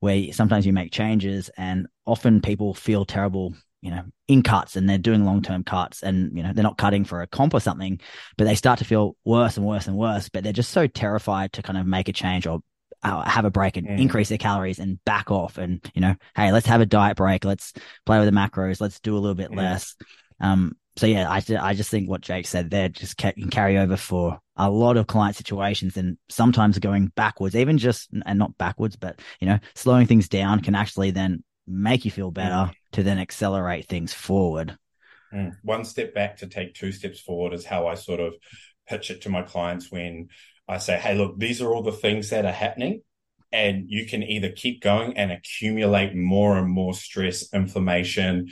[0.00, 4.88] where sometimes you make changes and often people feel terrible, you know, in cuts and
[4.88, 7.60] they're doing long term cuts and, you know, they're not cutting for a comp or
[7.60, 8.00] something,
[8.38, 10.28] but they start to feel worse and worse and worse.
[10.28, 12.60] But they're just so terrified to kind of make a change or
[13.02, 13.98] uh, have a break and mm.
[13.98, 17.44] increase their calories and back off and, you know, hey, let's have a diet break.
[17.44, 17.72] Let's
[18.06, 18.80] play with the macros.
[18.80, 19.96] Let's do a little bit less.
[20.40, 23.96] Um, so yeah, I, I just think what Jake said there just can carry over
[23.96, 28.94] for a lot of client situations and sometimes going backwards, even just, and not backwards,
[28.94, 32.74] but, you know, slowing things down can actually then make you feel better mm.
[32.92, 34.76] To then accelerate things forward.
[35.32, 35.56] Mm.
[35.62, 38.34] One step back to take two steps forward is how I sort of
[38.88, 40.28] pitch it to my clients when
[40.68, 43.02] I say, hey, look, these are all the things that are happening.
[43.52, 48.50] And you can either keep going and accumulate more and more stress, inflammation,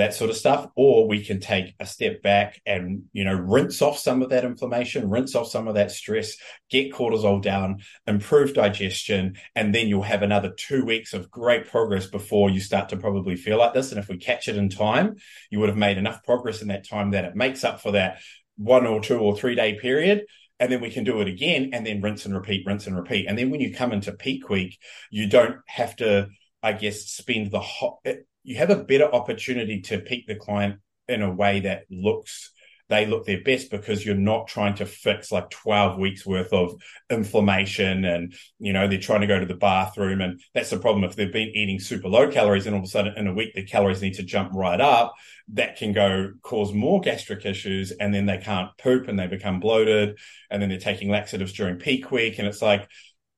[0.00, 3.80] that sort of stuff, or we can take a step back and, you know, rinse
[3.80, 6.36] off some of that inflammation, rinse off some of that stress,
[6.68, 12.06] get cortisol down, improve digestion, and then you'll have another two weeks of great progress
[12.06, 13.90] before you start to probably feel like this.
[13.90, 15.16] And if we catch it in time,
[15.50, 18.20] you would have made enough progress in that time that it makes up for that
[18.56, 20.26] one or two or three day period
[20.60, 23.26] and then we can do it again and then rinse and repeat, rinse and repeat.
[23.26, 24.78] And then when you come into peak week,
[25.10, 26.28] you don't have to,
[26.62, 28.00] I guess, spend the hot,
[28.42, 30.76] you have a better opportunity to pick the client
[31.08, 32.52] in a way that looks
[32.90, 36.74] they look their best because you're not trying to fix like 12 weeks worth of
[37.08, 41.04] inflammation and you know they're trying to go to the bathroom and that's the problem.
[41.04, 43.54] If they've been eating super low calories and all of a sudden in a week
[43.54, 45.14] the calories need to jump right up
[45.52, 49.60] that can go cause more gastric issues and then they can't poop and they become
[49.60, 50.18] bloated
[50.50, 52.38] and then they're taking laxatives during peak week.
[52.38, 52.88] And it's like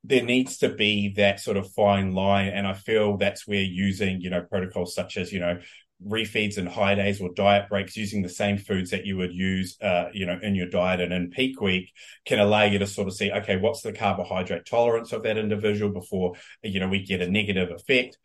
[0.05, 2.49] there needs to be that sort of fine line.
[2.49, 5.59] And I feel that's where using, you know, protocols such as, you know,
[6.07, 9.77] refeeds and high days or diet breaks using the same foods that you would use
[9.81, 11.93] uh, you know in your diet and in peak week
[12.25, 15.93] can allow you to sort of see okay what's the carbohydrate tolerance of that individual
[15.93, 18.19] before you know we get a negative effect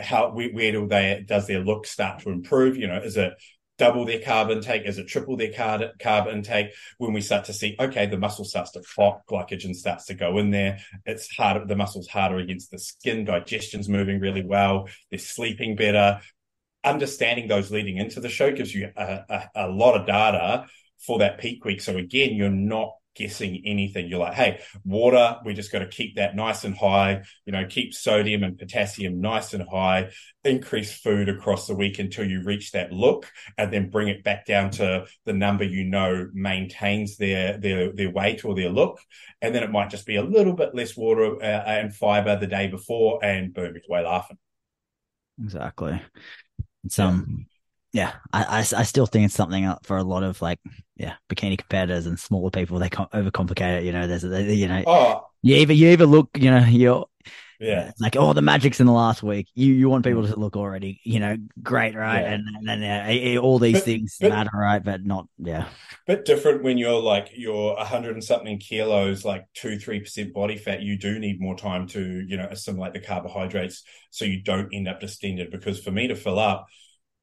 [0.00, 3.34] how where do they does their look start to improve you know is it
[3.78, 4.82] double their carb intake?
[4.84, 6.72] Is it triple their carb, carb intake?
[6.98, 10.38] When we start to see, okay, the muscle starts to flop, glycogen starts to go
[10.38, 10.78] in there.
[11.06, 14.88] It's harder, the muscle's harder against the skin, digestion's moving really well.
[15.10, 16.20] They're sleeping better.
[16.84, 20.66] Understanding those leading into the show gives you a, a, a lot of data
[20.98, 21.80] for that peak week.
[21.80, 24.08] So again, you're not guessing anything.
[24.08, 27.66] You're like, hey, water, we just got to keep that nice and high, you know,
[27.66, 30.10] keep sodium and potassium nice and high,
[30.44, 34.46] increase food across the week until you reach that look and then bring it back
[34.46, 39.00] down to the number you know maintains their their their weight or their look.
[39.42, 42.46] And then it might just be a little bit less water uh, and fiber the
[42.46, 44.38] day before and boom, it's way laughing.
[45.42, 46.00] Exactly.
[46.84, 47.46] It's um
[47.98, 50.60] yeah, I, I, I, still think it's something for a lot of like,
[50.96, 52.78] yeah, bikini competitors and smaller people.
[52.78, 53.84] They overcomplicate it.
[53.84, 55.26] You know, there's, you know, oh.
[55.42, 57.06] you either, you either look, you know, you're,
[57.58, 59.48] yeah, like, oh, the magic's in the last week.
[59.56, 60.32] You, you want people mm.
[60.32, 62.20] to look already, you know, great, right?
[62.20, 62.34] Yeah.
[62.34, 64.82] And, and then yeah, all these but, things but, matter, right?
[64.82, 65.66] But not, yeah.
[66.06, 70.56] Bit different when you're like, you're a hundred and something kilos, like two, 3% body
[70.56, 70.82] fat.
[70.82, 73.82] You do need more time to, you know, assimilate the carbohydrates
[74.12, 75.50] so you don't end up distended.
[75.50, 76.68] Because for me to fill up,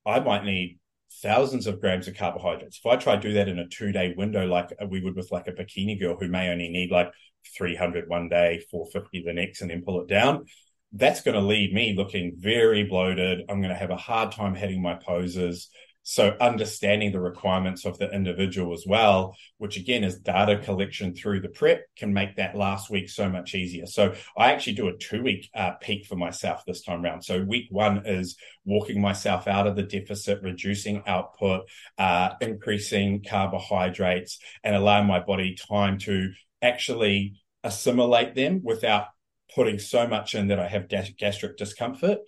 [0.06, 0.80] I might need
[1.22, 2.78] thousands of grams of carbohydrates.
[2.78, 5.32] If I try to do that in a two day window, like we would with
[5.32, 7.12] like a bikini girl who may only need like
[7.58, 10.46] 300 one day, 450 the next, and then pull it down,
[10.94, 13.42] that's going to leave me looking very bloated.
[13.50, 15.70] I'm going to have a hard time hitting my poses.
[16.08, 21.42] So understanding the requirements of the individual as well, which again is data collection through
[21.42, 23.88] the prep, can make that last week so much easier.
[23.88, 27.24] So I actually do a two week uh, peak for myself this time around.
[27.24, 34.38] So week one is walking myself out of the deficit, reducing output, uh, increasing carbohydrates,
[34.64, 37.34] and allowing my body time to actually
[37.64, 39.08] assimilate them without
[39.56, 42.20] putting so much in that I have gastric discomfort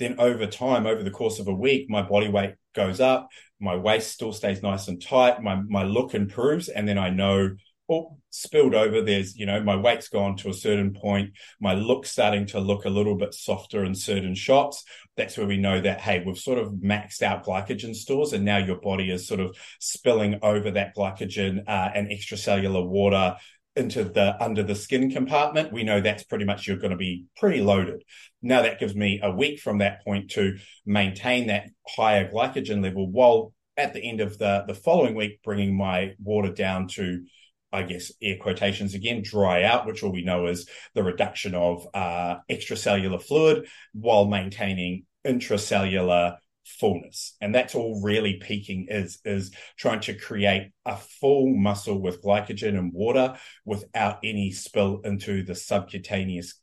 [0.00, 3.28] then over time, over the course of a week, my body weight goes up,
[3.60, 7.50] my waist still stays nice and tight, my my look improves, and then I know
[7.90, 9.02] oh, spilled over.
[9.02, 11.32] There's, you know, my weight's gone to a certain point.
[11.60, 14.84] My look's starting to look a little bit softer in certain shots.
[15.16, 18.58] That's where we know that, hey, we've sort of maxed out glycogen stores and now
[18.58, 23.36] your body is sort of spilling over that glycogen uh, and extracellular water
[23.80, 27.24] into the under the skin compartment, we know that's pretty much you're going to be
[27.36, 28.04] pretty loaded.
[28.42, 30.56] Now that gives me a week from that point to
[30.86, 35.76] maintain that higher glycogen level while at the end of the, the following week bringing
[35.76, 37.24] my water down to
[37.72, 41.86] I guess, air quotations again, dry out, which all we know is the reduction of
[41.94, 46.38] uh, extracellular fluid while maintaining intracellular
[46.78, 47.36] fullness.
[47.40, 52.78] And that's all really peaking is, is trying to create a full muscle with glycogen
[52.78, 56.54] and water without any spill into the subcutaneous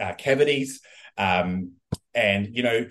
[0.00, 0.80] uh, cavities.
[1.18, 1.72] Um,
[2.14, 2.86] and, you know,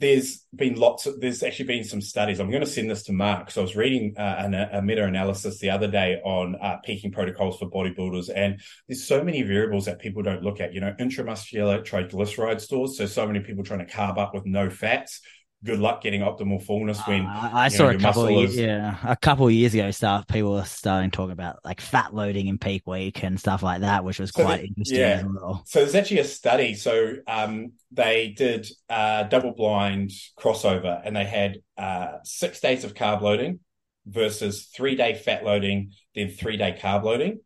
[0.00, 2.38] there's been lots of, there's actually been some studies.
[2.38, 3.50] I'm going to send this to Mark.
[3.50, 7.10] So I was reading uh, an, a meta analysis the other day on uh, peaking
[7.10, 8.30] protocols for bodybuilders.
[8.32, 12.96] And there's so many variables that people don't look at, you know, intramuscular triglyceride stores.
[12.96, 15.20] So, so many people trying to carb up with no fats
[15.64, 18.58] good luck getting optimal fullness when uh, I saw know, a couple of years, is...
[18.58, 22.46] yeah a couple of years ago stuff people were starting talking about like fat loading
[22.46, 25.18] in peak week and stuff like that which was so quite interesting yeah.
[25.18, 25.62] as well.
[25.66, 26.74] So there's actually a study.
[26.74, 32.94] So um, they did a double blind crossover and they had uh, six days of
[32.94, 33.60] carb loading
[34.06, 37.40] versus three day fat loading then three day carb loading.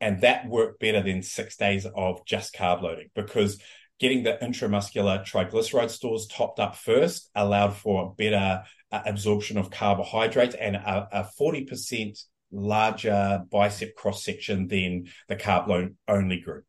[0.00, 3.60] And that worked better than six days of just carb loading because
[3.98, 10.54] getting the intramuscular triglyceride stores topped up first allowed for better uh, absorption of carbohydrates
[10.54, 12.18] and a, a 40%
[12.50, 16.64] larger bicep cross section than the carb only group.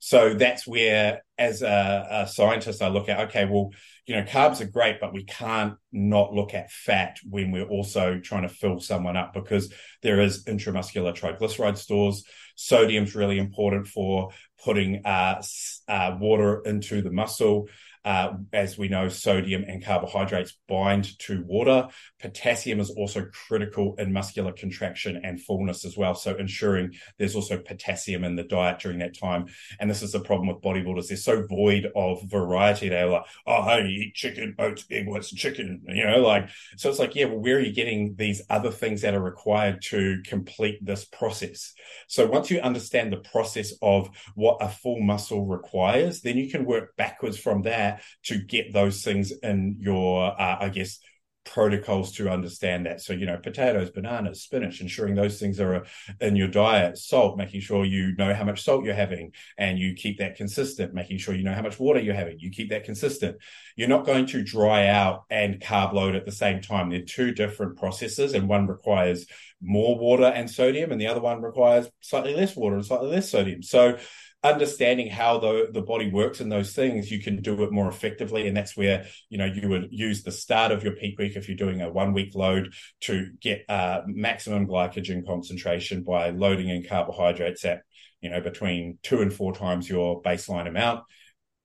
[0.00, 3.70] So that's where, as a, a, scientist, I look at okay, well,
[4.06, 8.18] you know, carbs are great, but we can't not look at fat when we're also
[8.18, 9.72] trying to fill someone up because
[10.02, 12.24] there is intramuscular triglyceride stores.
[12.56, 14.30] Sodium's really important for
[14.64, 15.42] putting uh,
[15.86, 17.68] uh, water into the muscle.
[18.02, 21.86] Uh, as we know, sodium and carbohydrates bind to water.
[22.18, 26.14] Potassium is also critical in muscular contraction and fullness as well.
[26.14, 29.46] So ensuring there's also potassium in the diet during that time.
[29.78, 31.08] And this is the problem with bodybuilders.
[31.08, 32.88] They're so void of variety.
[32.88, 36.98] They're like, oh, you eat chicken, oats, egg whites, chicken, you know, like, so it's
[36.98, 40.84] like, yeah, well, where are you getting these other things that are required to complete
[40.84, 41.74] this process?
[42.08, 46.64] So once you understand the process of what a full muscle requires, then you can
[46.64, 47.89] work backwards from that
[48.24, 50.98] to get those things in your, uh, I guess,
[51.44, 53.00] protocols to understand that.
[53.00, 55.84] So, you know, potatoes, bananas, spinach, ensuring those things are
[56.20, 59.94] in your diet, salt, making sure you know how much salt you're having and you
[59.94, 62.84] keep that consistent, making sure you know how much water you're having, you keep that
[62.84, 63.36] consistent.
[63.74, 66.90] You're not going to dry out and carb load at the same time.
[66.90, 69.26] They're two different processes and one requires
[69.62, 73.30] more water and sodium and the other one requires slightly less water and slightly less
[73.30, 73.62] sodium.
[73.62, 73.98] So,
[74.42, 78.48] understanding how the, the body works and those things, you can do it more effectively.
[78.48, 81.48] And that's where, you know, you would use the start of your peak week if
[81.48, 82.72] you're doing a one week load
[83.02, 87.82] to get uh, maximum glycogen concentration by loading in carbohydrates at,
[88.22, 91.04] you know, between two and four times your baseline amount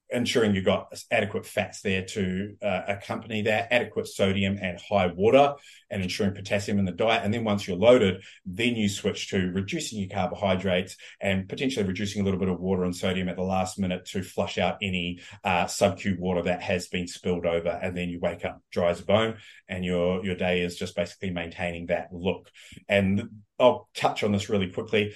[0.10, 5.54] ensuring you've got adequate fats there to uh, accompany that, adequate sodium and high water,
[5.90, 7.24] and ensuring potassium in the diet.
[7.24, 12.22] And then once you're loaded, then you switch to reducing your carbohydrates and potentially reducing
[12.22, 15.20] a little bit of water and sodium at the last minute to flush out any
[15.44, 15.68] uh,
[16.20, 17.70] water that has been spilled over.
[17.70, 19.38] And then you wake up dry as a bone,
[19.68, 22.50] and your your day is just basically maintaining that look.
[22.88, 23.30] And
[23.60, 25.14] I'll touch on this really quickly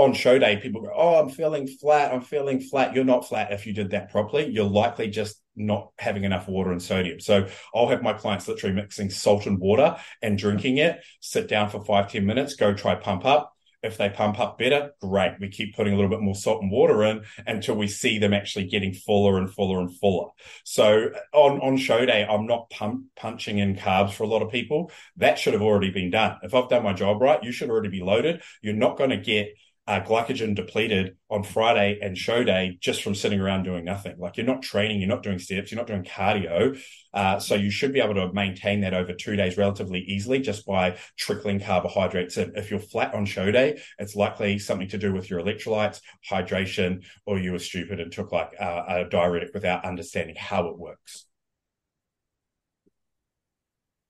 [0.00, 2.12] on show day, people go, Oh, I'm feeling flat.
[2.12, 2.94] I'm feeling flat.
[2.94, 4.48] You're not flat if you did that properly.
[4.50, 7.20] You're likely just not having enough water and sodium.
[7.20, 11.68] So I'll have my clients literally mixing salt and water and drinking it, sit down
[11.68, 13.52] for five ten minutes, go try pump up.
[13.82, 15.40] If they pump up better, great.
[15.40, 18.34] We keep putting a little bit more salt and water in until we see them
[18.34, 20.28] actually getting fuller and fuller and fuller.
[20.64, 24.50] So on, on show day, I'm not pump, punching in carbs for a lot of
[24.50, 24.90] people.
[25.16, 26.36] That should have already been done.
[26.42, 28.42] If I've done my job right, you should already be loaded.
[28.60, 29.54] You're not going to get
[29.90, 34.14] uh, glycogen depleted on Friday and show day just from sitting around doing nothing.
[34.18, 36.80] Like you're not training, you're not doing steps, you're not doing cardio.
[37.12, 40.64] Uh, so you should be able to maintain that over two days relatively easily just
[40.64, 42.52] by trickling carbohydrates in.
[42.54, 47.04] If you're flat on show day, it's likely something to do with your electrolytes, hydration,
[47.26, 51.26] or you were stupid and took like uh, a diuretic without understanding how it works.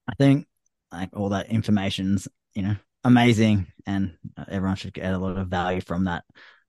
[0.07, 0.47] I think
[0.93, 4.17] like all that information's, you know, amazing, and
[4.49, 6.25] everyone should get a lot of value from that.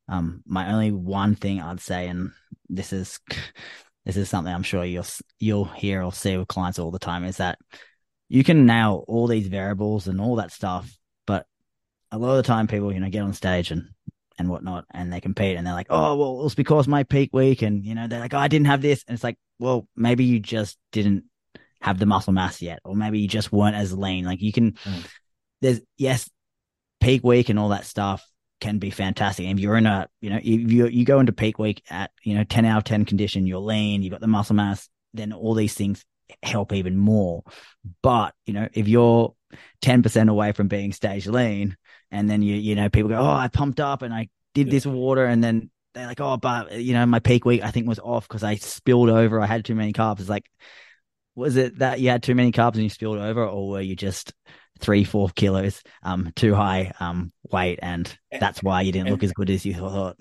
[0.07, 2.31] Um, my only one thing I'd say, and
[2.69, 3.19] this is
[4.05, 5.05] this is something I'm sure you'll
[5.39, 7.59] you'll hear or see with clients all the time, is that
[8.29, 11.45] you can nail all these variables and all that stuff, but
[12.11, 13.89] a lot of the time people, you know, get on stage and
[14.37, 17.61] and whatnot, and they compete, and they're like, "Oh, well, it's because my peak week,"
[17.61, 20.23] and you know, they're like, "Oh, I didn't have this," and it's like, well, maybe
[20.23, 21.25] you just didn't
[21.81, 24.25] have the muscle mass yet, or maybe you just weren't as lean.
[24.25, 25.05] Like you can, mm
[25.61, 26.29] there's yes,
[26.99, 28.25] peak week and all that stuff
[28.59, 29.45] can be fantastic.
[29.47, 32.11] And if you're in a, you know, if you you go into peak week at,
[32.23, 35.33] you know, 10 out of 10 condition, you're lean, you've got the muscle mass, then
[35.33, 36.05] all these things
[36.43, 37.43] help even more.
[38.03, 39.33] But, you know, if you're
[39.81, 41.75] 10% away from being stage lean,
[42.11, 44.71] and then you you know people go, oh, I pumped up and I did Yeah.
[44.71, 47.87] this water, and then they're like, oh, but you know my peak week I think
[47.87, 49.41] was off because I spilled over.
[49.41, 50.19] I had too many carbs.
[50.19, 50.45] It's like,
[51.35, 53.95] was it that you had too many carbs and you spilled over, or were you
[53.95, 54.33] just
[54.81, 59.23] three, four kilos um too high um weight, and that's why you didn't And- look
[59.23, 60.17] as good as you thought?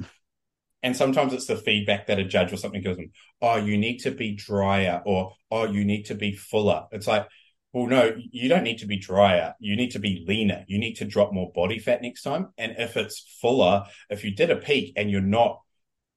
[0.82, 3.10] And sometimes it's the feedback that a judge or something gives them.
[3.42, 6.86] Oh, you need to be drier, or oh, you need to be fuller.
[6.90, 7.28] It's like,
[7.74, 9.54] well, no, you don't need to be drier.
[9.60, 10.64] You need to be leaner.
[10.68, 12.48] You need to drop more body fat next time.
[12.56, 15.60] And if it's fuller, if you did a peak and you're not,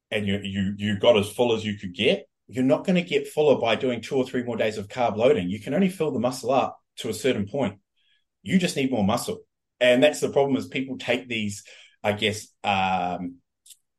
[0.09, 3.01] and you you you got as full as you could get, you're not going to
[3.01, 5.49] get fuller by doing two or three more days of carb loading.
[5.49, 7.79] You can only fill the muscle up to a certain point.
[8.43, 9.39] You just need more muscle.
[9.79, 11.63] And that's the problem is people take these,
[12.03, 13.37] I guess, um,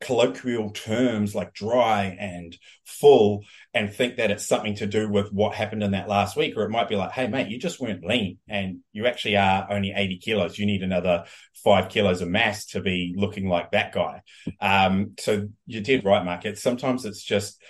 [0.01, 3.43] colloquial terms like dry and full
[3.73, 6.57] and think that it's something to do with what happened in that last week.
[6.57, 9.67] Or it might be like, hey, mate, you just weren't lean and you actually are
[9.71, 10.59] only 80 kilos.
[10.59, 11.25] You need another
[11.65, 14.21] five kilos of mass to be looking like that guy.
[14.61, 16.45] Um, so you did right, Mark.
[16.45, 17.61] It's sometimes it's just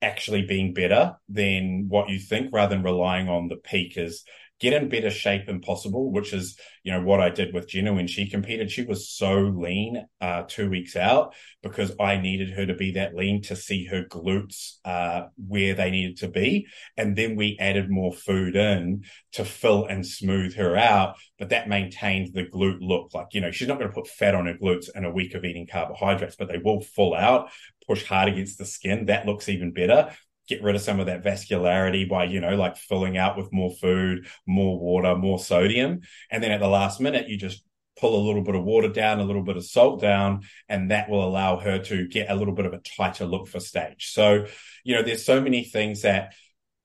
[0.00, 4.24] actually being better than what you think rather than relying on the peak is
[4.58, 7.92] get in better shape than possible, which is, you know, what I did with Jenna
[7.92, 8.70] when she competed.
[8.70, 13.14] She was so lean uh, two weeks out because I needed her to be that
[13.14, 16.66] lean to see her glutes uh, where they needed to be.
[16.96, 21.16] And then we added more food in to fill and smooth her out.
[21.38, 23.12] But that maintained the glute look.
[23.12, 25.34] Like, you know, she's not going to put fat on her glutes in a week
[25.34, 27.50] of eating carbohydrates, but they will full out,
[27.86, 29.06] push hard against the skin.
[29.06, 30.14] That looks even better
[30.48, 33.70] get rid of some of that vascularity by, you know, like filling out with more
[33.70, 36.00] food, more water, more sodium.
[36.30, 37.62] And then at the last minute, you just
[37.98, 41.08] pull a little bit of water down, a little bit of salt down, and that
[41.08, 44.12] will allow her to get a little bit of a tighter look for stage.
[44.12, 44.46] So,
[44.84, 46.34] you know, there's so many things that,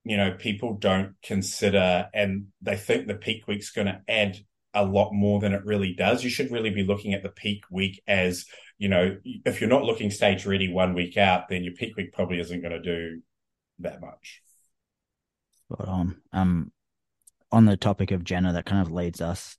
[0.04, 4.38] you know, people don't consider and they think the peak week's going to add
[4.74, 6.24] a lot more than it really does.
[6.24, 8.46] You should really be looking at the peak week as,
[8.78, 12.14] you know, if you're not looking stage ready one week out, then your peak week
[12.14, 13.22] probably isn't going to do
[13.84, 14.42] that much.
[15.72, 16.22] Spot on.
[16.34, 16.72] Um,
[17.52, 19.58] on the topic of Jenna, that kind of leads us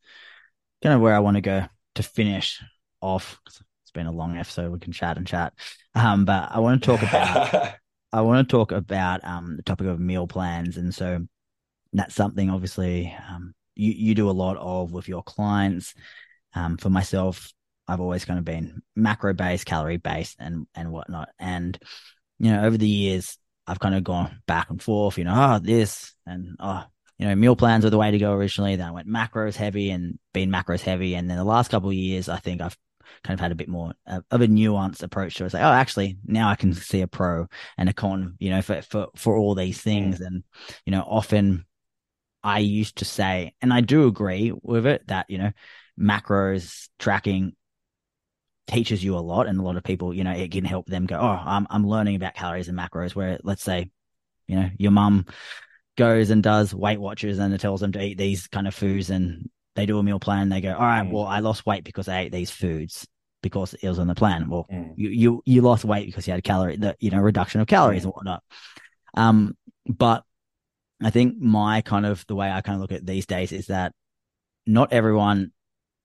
[0.82, 2.60] kind of where I want to go to finish
[3.00, 3.40] off.
[3.46, 4.72] It's been a long episode.
[4.72, 5.52] We can chat and chat.
[5.94, 7.74] Um, but I want to talk about
[8.12, 11.26] I want to talk about um the topic of meal plans, and so
[11.92, 15.94] that's something obviously um you you do a lot of with your clients.
[16.54, 17.50] Um, for myself,
[17.88, 21.30] I've always kind of been macro based, calorie based, and and whatnot.
[21.38, 21.78] And
[22.38, 23.38] you know, over the years,
[23.72, 25.16] I've kind of gone back and forth.
[25.16, 26.84] You know, oh this and oh
[27.18, 28.76] you know, meal plans were the way to go originally.
[28.76, 31.94] Then I went macros heavy and been macros heavy, and then the last couple of
[31.94, 32.76] years, I think I've
[33.24, 35.46] kind of had a bit more of a nuanced approach to it.
[35.46, 37.46] It's like, oh, actually, now I can see a pro
[37.78, 39.88] and a con, you know, for for for all these hmm.
[39.88, 40.20] things.
[40.20, 40.44] And
[40.84, 41.64] you know, often
[42.42, 45.52] I used to say, and I do agree with it that you know,
[45.98, 47.54] macros tracking
[48.66, 51.06] teaches you a lot, and a lot of people, you know, it can help them
[51.06, 53.14] go, oh, I'm I'm learning about calories and macros.
[53.14, 53.90] Where let's say,
[54.46, 55.26] you know, your mum
[55.96, 59.10] goes and does Weight Watchers and it tells them to eat these kind of foods
[59.10, 60.48] and they do a meal plan.
[60.48, 61.10] They go, all right, Mm.
[61.10, 63.06] well, I lost weight because I ate these foods
[63.42, 64.48] because it was on the plan.
[64.48, 64.94] Well, Mm.
[64.96, 67.66] you, you, you lost weight because you had a calorie, the, you know, reduction of
[67.66, 68.04] calories Mm.
[68.04, 68.42] and whatnot.
[69.14, 69.56] Um,
[69.86, 70.24] but
[71.02, 73.66] I think my kind of, the way I kind of look at these days is
[73.66, 73.92] that
[74.66, 75.52] not everyone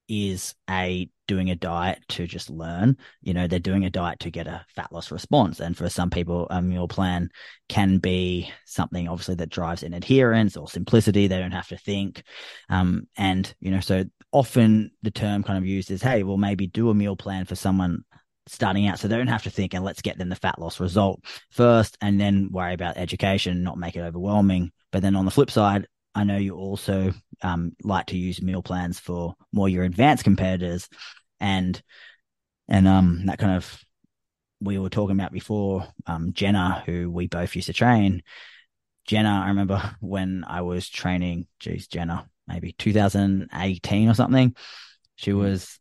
[0.07, 2.97] is a doing a diet to just learn.
[3.21, 5.59] You know, they're doing a diet to get a fat loss response.
[5.59, 7.29] And for some people, a meal plan
[7.67, 11.27] can be something obviously that drives in adherence or simplicity.
[11.27, 12.23] They don't have to think.
[12.69, 16.67] Um, and, you know, so often the term kind of used is, hey, well, maybe
[16.67, 18.03] do a meal plan for someone
[18.47, 20.79] starting out so they don't have to think and let's get them the fat loss
[20.79, 24.71] result first and then worry about education, not make it overwhelming.
[24.91, 25.87] But then on the flip side,
[26.17, 27.13] I know you also
[27.43, 30.89] um, like to use meal plans for more your advanced competitors,
[31.39, 31.79] and
[32.67, 33.79] and um that kind of
[34.59, 35.87] we were talking about before.
[36.07, 38.23] Um, Jenna, who we both used to train,
[39.05, 41.45] Jenna, I remember when I was training.
[41.59, 44.55] Geez, Jenna, maybe 2018 or something.
[45.17, 45.79] She was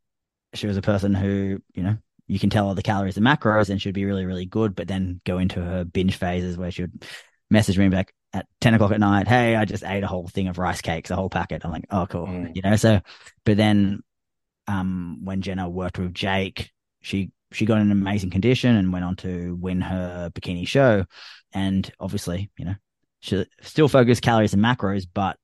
[0.52, 3.70] she was a person who you know you can tell all the calories and macros,
[3.70, 6.82] and she'd be really really good, but then go into her binge phases where she
[6.82, 7.06] would
[7.50, 10.48] message me back at 10 o'clock at night, hey, I just ate a whole thing
[10.48, 11.62] of rice cakes, a whole packet.
[11.64, 12.26] I'm like, oh, cool.
[12.26, 12.54] Mm.
[12.54, 13.00] You know, so,
[13.44, 14.02] but then,
[14.68, 19.16] um, when Jenna worked with Jake, she, she got in amazing condition and went on
[19.16, 21.04] to win her bikini show.
[21.52, 22.74] And obviously, you know,
[23.20, 25.36] she still focused calories and macros, but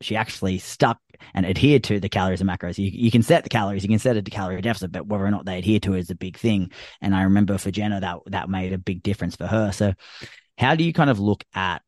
[0.00, 0.98] she actually stuck
[1.34, 2.78] and adhered to the calories and macros.
[2.78, 5.30] You, you can set the calories, you can set a calorie deficit, but whether or
[5.30, 6.70] not they adhere to it is a big thing.
[7.00, 9.72] And I remember for Jenna, that, that made a big difference for her.
[9.72, 9.92] So
[10.56, 11.82] how do you kind of look at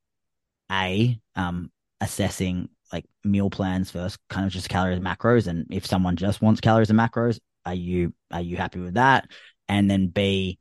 [0.72, 1.70] a um
[2.00, 5.46] assessing like meal plans first, kind of just calories and macros.
[5.46, 9.28] And if someone just wants calories and macros, are you are you happy with that?
[9.68, 10.58] And then B,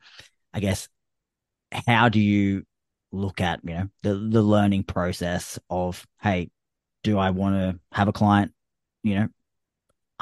[0.54, 0.88] I guess,
[1.88, 2.64] how do you
[3.12, 6.50] look at you know the the learning process of hey,
[7.04, 8.54] do I want to have a client,
[9.04, 9.28] you know,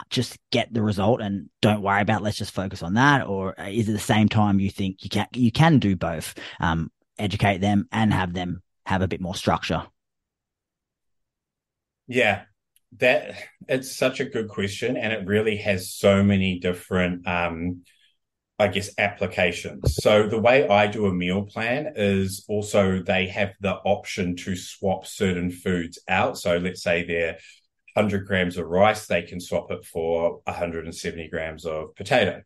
[0.09, 3.89] just get the result and don't worry about let's just focus on that or is
[3.89, 7.87] it the same time you think you can you can do both um, educate them
[7.91, 9.83] and have them have a bit more structure
[12.07, 12.43] yeah
[12.97, 13.35] that
[13.67, 17.81] it's such a good question and it really has so many different um
[18.61, 19.95] I guess applications.
[20.03, 24.57] So the way I do a meal plan is also they have the option to
[24.57, 26.37] swap certain foods out.
[26.37, 27.37] So let's say they're
[27.93, 32.41] 100 grams of rice, they can swap it for 170 grams of potato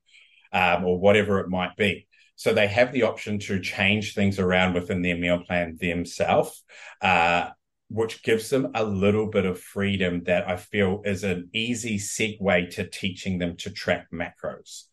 [0.51, 2.07] um, or whatever it might be.
[2.35, 6.63] So they have the option to change things around within their meal plan themselves,
[7.01, 7.49] uh,
[7.89, 12.71] which gives them a little bit of freedom that I feel is an easy segue
[12.71, 14.83] to teaching them to track macros.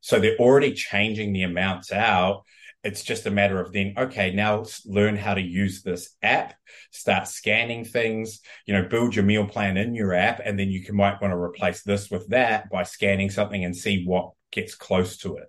[0.00, 2.44] So they're already changing the amounts out
[2.86, 6.54] it's just a matter of then, okay, now learn how to use this app,
[6.92, 10.40] start scanning things, you know, build your meal plan in your app.
[10.44, 13.76] And then you can, might want to replace this with that by scanning something and
[13.76, 15.48] see what gets close to it.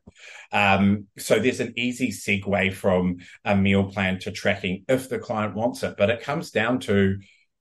[0.51, 5.55] Um, so there's an easy segue from a meal plan to tracking if the client
[5.55, 5.95] wants it.
[5.97, 7.17] But it comes down to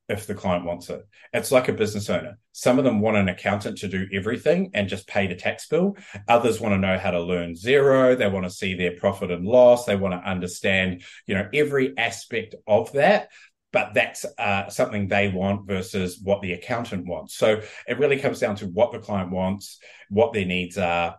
[0.09, 1.07] if the client wants it.
[1.32, 2.39] It's like a business owner.
[2.53, 5.97] Some of them want an accountant to do everything and just pay the tax bill.
[6.28, 8.16] Others want to know how to learn Xero.
[8.16, 9.84] They want to see their profit and loss.
[9.84, 13.30] They want to understand, you know, every aspect of that.
[13.72, 17.37] But that's uh, something they want versus what the accountant wants.
[17.37, 19.78] So it really comes down to what the client wants,
[20.09, 21.16] what their needs are,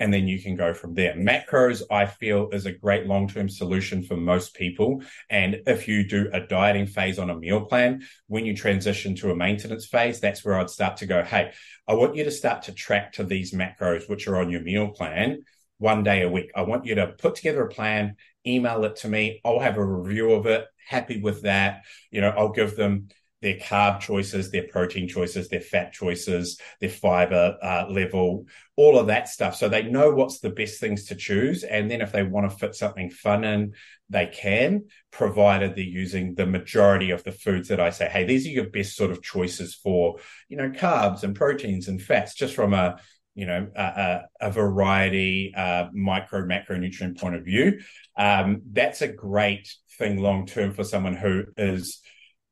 [0.00, 1.14] and then you can go from there.
[1.14, 5.02] Macros, I feel, is a great long term solution for most people.
[5.28, 9.30] And if you do a dieting phase on a meal plan, when you transition to
[9.30, 11.52] a maintenance phase, that's where I'd start to go, hey,
[11.86, 14.88] I want you to start to track to these macros, which are on your meal
[14.88, 15.44] plan
[15.78, 16.50] one day a week.
[16.56, 19.40] I want you to put together a plan, email it to me.
[19.44, 20.66] I'll have a review of it.
[20.88, 21.82] Happy with that.
[22.10, 23.08] You know, I'll give them
[23.42, 29.06] their carb choices, their protein choices, their fat choices, their fiber uh, level, all of
[29.06, 29.56] that stuff.
[29.56, 31.64] So they know what's the best things to choose.
[31.64, 33.72] And then if they want to fit something fun in,
[34.08, 38.46] they can, provided they're using the majority of the foods that I say, hey, these
[38.46, 40.18] are your best sort of choices for,
[40.48, 43.00] you know, carbs and proteins and fats, just from a
[43.36, 47.78] you know a, a variety uh, micro macronutrient point of view
[48.16, 52.00] um, that's a great thing long term for someone who is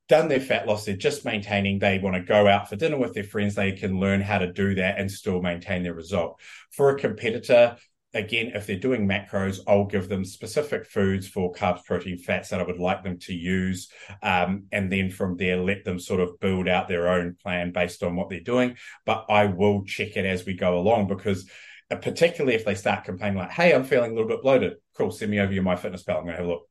[0.08, 3.14] done their fat loss, they're just maintaining, they want to go out for dinner with
[3.14, 6.40] their friends, they can learn how to do that and still maintain their result.
[6.70, 7.76] For a competitor,
[8.14, 12.60] again, if they're doing macros, I'll give them specific foods for carbs, protein, fats that
[12.60, 13.90] I would like them to use.
[14.22, 18.02] Um, and then from there, let them sort of build out their own plan based
[18.02, 18.76] on what they're doing.
[19.04, 21.48] But I will check it as we go along because
[21.90, 24.74] uh, particularly if they start complaining like, hey, I'm feeling a little bit bloated.
[24.94, 26.16] Cool, send me over your MyFitnessPal.
[26.16, 26.68] I'm going to have a look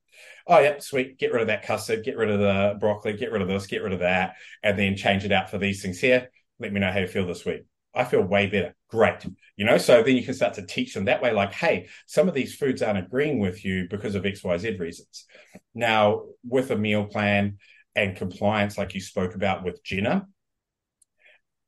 [0.47, 3.41] oh yeah, sweet, get rid of that custard, get rid of the broccoli, get rid
[3.41, 6.29] of this, get rid of that, and then change it out for these things here.
[6.59, 7.65] Let me know how you feel this week.
[7.93, 8.75] I feel way better.
[8.89, 9.25] Great.
[9.57, 12.27] You know, so then you can start to teach them that way, like, hey, some
[12.27, 15.25] of these foods aren't agreeing with you because of XYZ reasons.
[15.73, 17.57] Now, with a meal plan
[17.95, 20.27] and compliance, like you spoke about with Jenna,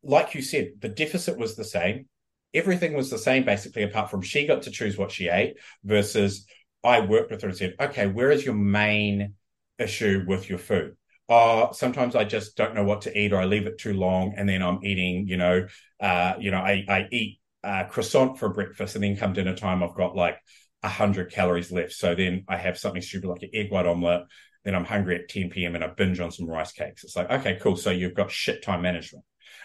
[0.03, 2.07] like you said, the deficit was the same.
[2.53, 6.45] Everything was the same, basically, apart from she got to choose what she ate versus
[6.84, 9.34] I worked with her and said, okay, where is your main
[9.77, 10.95] issue with your food?
[11.27, 14.34] Oh, sometimes I just don't know what to eat or I leave it too long
[14.36, 15.67] and then I'm eating, you know,
[15.99, 19.84] uh, you know, I, I eat uh, croissant for breakfast and then come dinner time,
[19.84, 20.38] I've got like
[20.82, 21.91] a hundred calories left.
[21.91, 24.23] So then I have something stupid like an egg white omelette.
[24.65, 25.75] Then I'm hungry at 10 p.m.
[25.75, 27.03] and I binge on some rice cakes.
[27.03, 27.75] It's like, okay, cool.
[27.75, 29.23] So you've got shit time management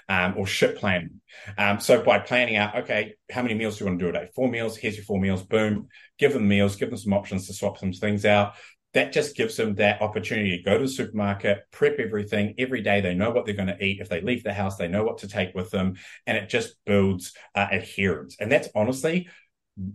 [0.08, 1.20] um, or ship planning.
[1.58, 4.12] Um, so by planning out, okay, how many meals do you want to do a
[4.12, 4.30] day?
[4.34, 4.76] Four meals.
[4.76, 5.42] Here's your four meals.
[5.42, 5.88] Boom.
[6.18, 6.76] Give them meals.
[6.76, 8.54] Give them some options to swap some things out.
[8.92, 13.00] That just gives them that opportunity to go to the supermarket, prep everything every day.
[13.00, 14.00] They know what they're going to eat.
[14.00, 15.96] If they leave the house, they know what to take with them,
[16.28, 18.36] and it just builds uh, adherence.
[18.38, 19.28] And that's honestly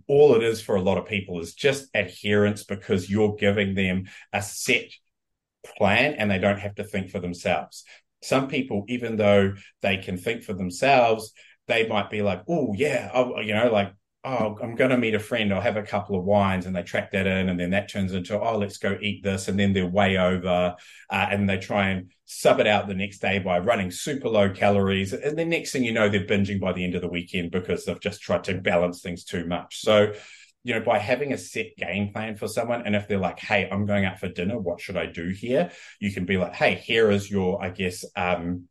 [0.06, 4.04] all it is for a lot of people is just adherence because you're giving them
[4.32, 4.90] a set
[5.78, 7.84] plan and they don't have to think for themselves
[8.22, 11.32] some people, even though they can think for themselves,
[11.66, 13.92] they might be like, oh, yeah, oh, you know, like,
[14.22, 15.52] oh, I'm going to meet a friend.
[15.52, 17.48] I'll have a couple of wines and they track that in.
[17.48, 19.48] And then that turns into, oh, let's go eat this.
[19.48, 20.76] And then they're way over.
[21.08, 24.50] Uh, and they try and sub it out the next day by running super low
[24.50, 25.14] calories.
[25.14, 27.84] And the next thing you know, they're binging by the end of the weekend because
[27.84, 29.80] they've just tried to balance things too much.
[29.80, 30.12] So
[30.62, 33.68] you know, by having a set game plan for someone, and if they're like, "Hey,
[33.70, 34.58] I'm going out for dinner.
[34.58, 38.04] What should I do here?" You can be like, "Hey, here is your, I guess,
[38.16, 38.68] um,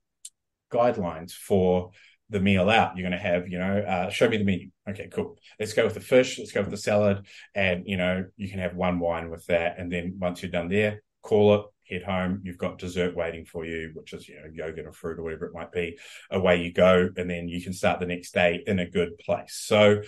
[0.72, 1.92] guidelines for."
[2.30, 2.96] the meal out.
[2.96, 4.70] You're going to have, you know, uh, show me the menu.
[4.88, 5.38] Okay, cool.
[5.60, 6.38] Let's go with the fish.
[6.38, 7.26] Let's go with the salad.
[7.56, 9.80] And, you know, you can have one wine with that.
[9.80, 12.42] And then once you're done there, call it, head home.
[12.44, 15.48] You've got dessert waiting for you, which is, you know, yogurt or fruit or whatever
[15.48, 15.98] it might be.
[16.30, 17.10] Away you go.
[17.18, 19.56] And then you can start the next day in a good place.
[19.56, 20.04] So,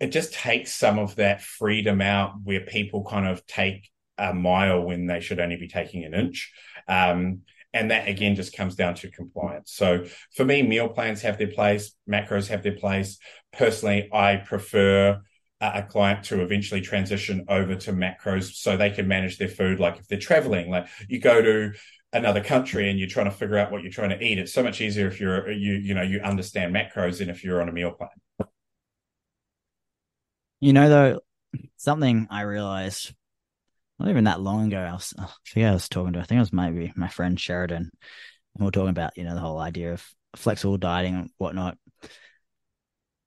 [0.00, 4.82] it just takes some of that freedom out where people kind of take a mile
[4.82, 6.52] when they should only be taking an inch.
[6.88, 7.42] Um,
[7.72, 9.72] and that again just comes down to compliance.
[9.72, 13.18] So for me, meal plans have their place, macros have their place.
[13.52, 15.20] Personally, I prefer
[15.60, 19.80] a client to eventually transition over to macros so they can manage their food.
[19.80, 21.72] Like if they're traveling, like you go to
[22.12, 24.62] another country and you're trying to figure out what you're trying to eat, it's so
[24.62, 27.72] much easier if you're you you know you understand macros than if you're on a
[27.72, 28.48] meal plan.
[30.64, 31.20] You know, though,
[31.76, 33.12] something I realized
[33.98, 36.22] not even that long ago, I was, oh, I forget I was talking to, I
[36.22, 37.92] think it was maybe my friend Sheridan, and
[38.58, 40.02] we are talking about, you know, the whole idea of
[40.36, 41.76] flexible dieting and whatnot.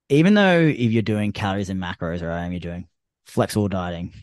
[0.09, 2.87] Even though if you're doing calories and macros, or right, you're doing
[3.27, 4.13] flexible dieting,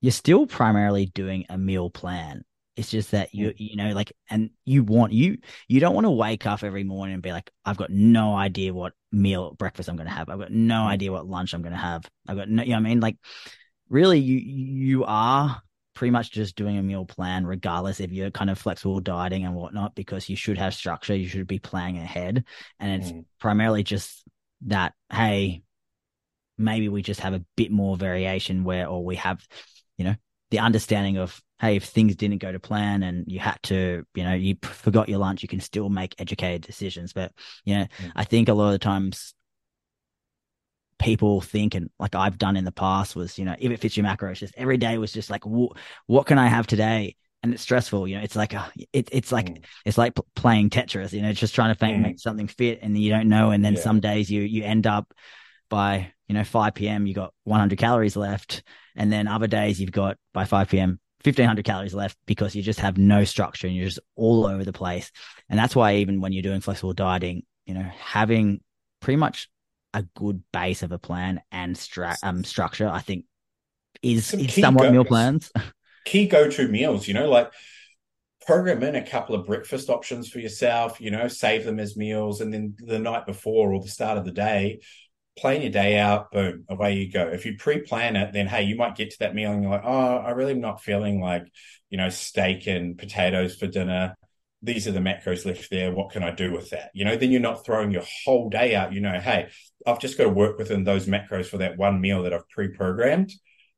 [0.00, 2.42] you're still primarily doing a meal plan.
[2.76, 6.10] It's just that you you know like and you want you you don't want to
[6.10, 9.96] wake up every morning and be like I've got no idea what meal breakfast I'm
[9.96, 10.28] going to have.
[10.28, 12.04] I've got no idea what lunch I'm going to have.
[12.28, 13.16] I've got no you know I mean like
[13.88, 15.62] really you you are
[15.94, 19.54] pretty much just doing a meal plan regardless if you're kind of flexible dieting and
[19.54, 22.44] whatnot because you should have structure you should be planning ahead
[22.78, 23.24] and it's mm.
[23.40, 24.22] primarily just
[24.66, 25.62] that hey
[26.58, 29.42] maybe we just have a bit more variation where or we have
[29.96, 30.14] you know
[30.50, 34.22] the understanding of hey, if things didn't go to plan and you had to, you
[34.22, 37.12] know, you forgot your lunch, you can still make educated decisions.
[37.12, 37.32] But,
[37.64, 38.12] you know, mm.
[38.14, 39.34] I think a lot of the times
[40.98, 43.96] people think, and like I've done in the past was, you know, if it fits
[43.96, 47.16] your macros, just every day was just like, what can I have today?
[47.42, 48.22] And it's stressful, you know.
[48.22, 49.64] It's like a, it, it's like mm.
[49.84, 52.02] it's like playing Tetris, you know, just trying to make, mm.
[52.02, 53.50] make something fit, and you don't know.
[53.50, 53.80] And then yeah.
[53.80, 55.12] some days you you end up
[55.68, 57.06] by you know 5 p.m.
[57.06, 58.62] you got 100 calories left,
[58.94, 61.00] and then other days you've got by 5 p.m.
[61.24, 64.72] 1500 calories left because you just have no structure and you're just all over the
[64.72, 65.10] place.
[65.48, 68.60] And that's why even when you're doing flexible dieting, you know, having
[69.00, 69.48] pretty much
[69.92, 73.24] a good base of a plan and stra- um, structure, I think
[74.02, 75.50] is, is somewhat go- meal plans.
[76.04, 77.50] Key go-to meals, you know, like
[78.46, 82.40] program in a couple of breakfast options for yourself, you know, save them as meals.
[82.40, 84.80] And then the night before or the start of the day,
[85.38, 87.28] plan your day out, boom, away you go.
[87.28, 89.84] If you pre-plan it, then hey, you might get to that meal and you're like,
[89.84, 91.44] oh, I really am not feeling like,
[91.90, 94.16] you know, steak and potatoes for dinner.
[94.62, 95.92] These are the macros left there.
[95.92, 96.90] What can I do with that?
[96.94, 98.94] You know, then you're not throwing your whole day out.
[98.94, 99.48] You know, hey,
[99.86, 103.30] I've just got to work within those macros for that one meal that I've pre-programmed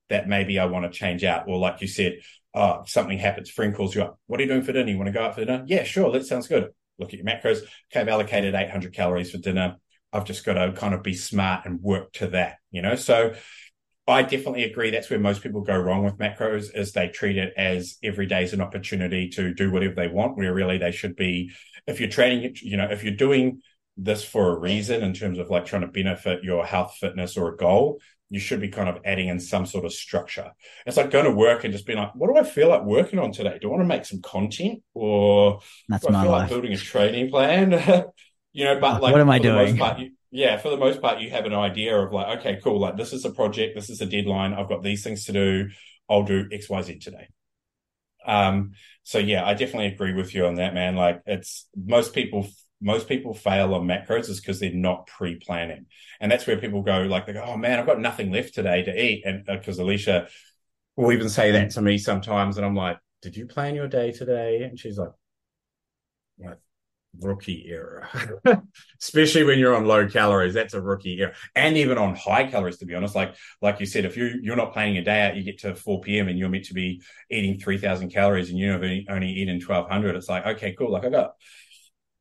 [0.08, 1.48] that maybe I want to change out.
[1.48, 2.20] Or like you said,
[2.54, 4.18] oh, something happens, friend calls you up.
[4.26, 4.90] What are you doing for dinner?
[4.90, 5.64] You want to go out for dinner?
[5.66, 6.12] Yeah, sure.
[6.12, 6.68] That sounds good.
[6.98, 7.58] Look at your macros.
[7.90, 9.76] Okay, I've allocated 800 calories for dinner
[10.12, 12.94] I've just got to kind of be smart and work to that, you know?
[12.94, 13.34] So
[14.06, 14.90] I definitely agree.
[14.90, 18.42] That's where most people go wrong with macros is they treat it as every day
[18.42, 21.50] is an opportunity to do whatever they want, where really they should be,
[21.86, 23.60] if you're training, you know, if you're doing
[23.98, 27.52] this for a reason in terms of like trying to benefit your health, fitness, or
[27.52, 28.00] a goal,
[28.30, 30.52] you should be kind of adding in some sort of structure.
[30.86, 33.18] It's like going to work and just being like, what do I feel like working
[33.18, 33.58] on today?
[33.60, 36.42] Do I want to make some content or That's do I feel life.
[36.42, 37.72] like building a training plan?
[38.52, 39.76] you know, but like, what am I doing?
[39.76, 42.80] Part, you, yeah, for the most part, you have an idea of like, okay, cool,
[42.80, 45.68] like this is a project, this is a deadline, I've got these things to do,
[46.08, 47.28] I'll do X, Y, Z today.
[48.26, 48.72] Um,
[49.04, 50.96] so yeah, I definitely agree with you on that, man.
[50.96, 52.46] Like, it's most people
[52.80, 55.86] most people fail on macros is because they're not pre-planning
[56.20, 58.82] and that's where people go like they go oh man i've got nothing left today
[58.82, 60.28] to eat and because uh, alicia
[60.96, 64.12] will even say that to me sometimes and i'm like did you plan your day
[64.12, 65.10] today and she's like
[67.18, 68.08] rookie era,
[69.00, 70.54] especially when you're on low calories.
[70.54, 72.78] That's a rookie era, and even on high calories.
[72.78, 75.36] To be honest, like like you said, if you you're not planning a day out,
[75.36, 76.28] you get to 4 p.m.
[76.28, 80.16] and you're meant to be eating 3,000 calories, and you're only, only eating 1,200.
[80.16, 80.92] It's like okay, cool.
[80.92, 81.34] Like I got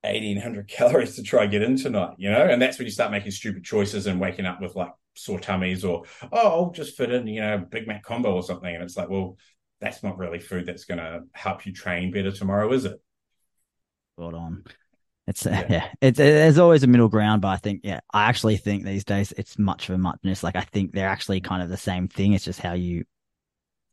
[0.03, 3.31] 1,800 calories to try get in tonight, you know, and that's when you start making
[3.31, 7.27] stupid choices and waking up with like sore tummies or oh, I'll just fit in,
[7.27, 9.37] you know, Big Mac combo or something, and it's like, well,
[9.79, 12.99] that's not really food that's going to help you train better tomorrow, is it?
[14.17, 14.63] On.
[15.27, 15.65] It's yeah.
[15.69, 19.03] yeah, it's there's always a middle ground, but I think yeah, I actually think these
[19.03, 20.43] days it's much of a muchness.
[20.43, 22.33] Like I think they're actually kind of the same thing.
[22.33, 23.05] It's just how you,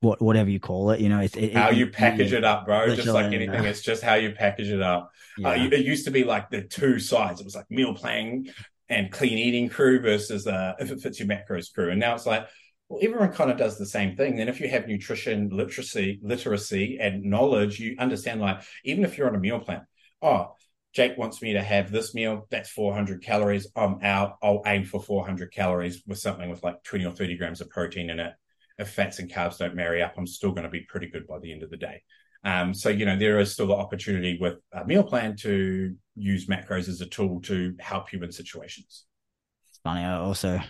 [0.00, 2.44] what whatever you call it, you know, it's it, how it, you package it, it
[2.44, 2.94] up, bro.
[2.94, 5.10] Just like anything, it's just how you package it up.
[5.44, 5.64] Uh, yeah.
[5.64, 7.40] Uh, it used to be like the two sides.
[7.40, 8.48] It was like meal planning
[8.88, 12.26] and clean eating crew versus uh, if it fits your macros crew, and now it's
[12.26, 12.46] like
[12.88, 14.36] well, everyone kind of does the same thing.
[14.36, 19.28] Then if you have nutrition literacy, literacy and knowledge, you understand like even if you're
[19.28, 19.86] on a meal plan,
[20.24, 20.54] oh,
[20.94, 23.66] Jake wants me to have this meal, that's 400 calories.
[23.76, 24.36] I'm out.
[24.42, 28.10] I'll aim for 400 calories with something with like 20 or 30 grams of protein
[28.10, 28.32] in it.
[28.78, 31.38] If fats and carbs don't marry up, I'm still going to be pretty good by
[31.40, 32.02] the end of the day.
[32.44, 36.46] Um, so, you know, there is still the opportunity with a meal plan to use
[36.46, 39.04] macros as a tool to help you in situations.
[39.70, 40.04] It's funny.
[40.04, 40.60] I also,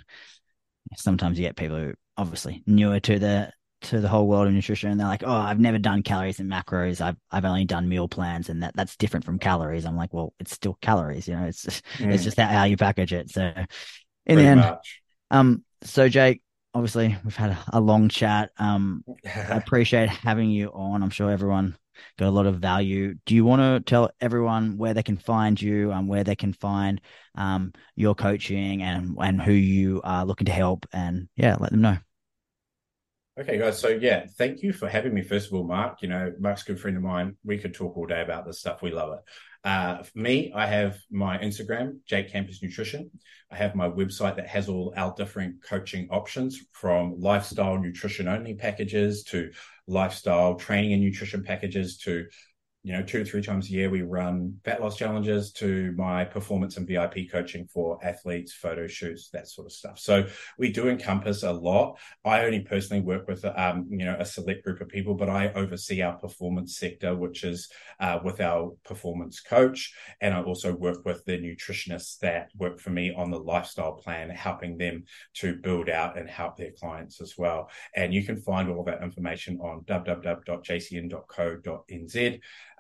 [0.97, 3.53] sometimes you get people who obviously newer to the
[3.85, 6.51] to the whole world of nutrition and they're like, oh, I've never done calories and
[6.51, 7.01] macros.
[7.01, 9.85] I've I've only done meal plans and that that's different from calories.
[9.85, 12.13] I'm like, well, it's still calories, you know, it's just, mm.
[12.13, 13.31] it's just how you package it.
[13.31, 13.67] So in
[14.27, 15.03] Pretty the end, much.
[15.31, 16.43] um, so Jake,
[16.75, 18.51] obviously we've had a, a long chat.
[18.59, 21.03] Um, I appreciate having you on.
[21.03, 21.77] I'm sure everyone
[22.19, 23.15] got a lot of value.
[23.27, 26.53] Do you want to tell everyone where they can find you, um, where they can
[26.53, 27.01] find
[27.37, 31.81] um, your coaching and and who you are looking to help, and yeah, let them
[31.81, 31.99] know.
[33.37, 33.81] Okay, guys.
[33.81, 35.23] So yeah, thank you for having me.
[35.23, 36.03] First of all, Mark.
[36.03, 37.37] You know, Mark's a good friend of mine.
[37.45, 38.81] We could talk all day about this stuff.
[38.81, 39.69] We love it.
[39.69, 43.11] Uh, for me, I have my Instagram, Jake Campus Nutrition.
[43.51, 48.55] I have my website that has all our different coaching options from lifestyle nutrition only
[48.55, 49.51] packages to
[49.89, 52.27] lifestyle training and nutrition packages to
[52.85, 56.23] you know, two to three times a year, we run fat loss challenges to my
[56.23, 59.99] performance and VIP coaching for athletes, photo shoots, that sort of stuff.
[59.99, 60.27] So
[60.59, 61.99] we do encompass a lot.
[62.27, 65.51] I only personally work with, um, you know, a select group of people, but I
[65.55, 67.71] oversee our performance sector, which is
[68.01, 69.95] uh, with our performance coach.
[70.21, 74.29] And I also work with the nutritionists that work for me on the lifestyle plan,
[74.29, 75.05] helping them
[75.37, 77.71] to build out and help their clients as well.
[77.97, 80.45] And you can find all of that information on www.jcn.co.nz.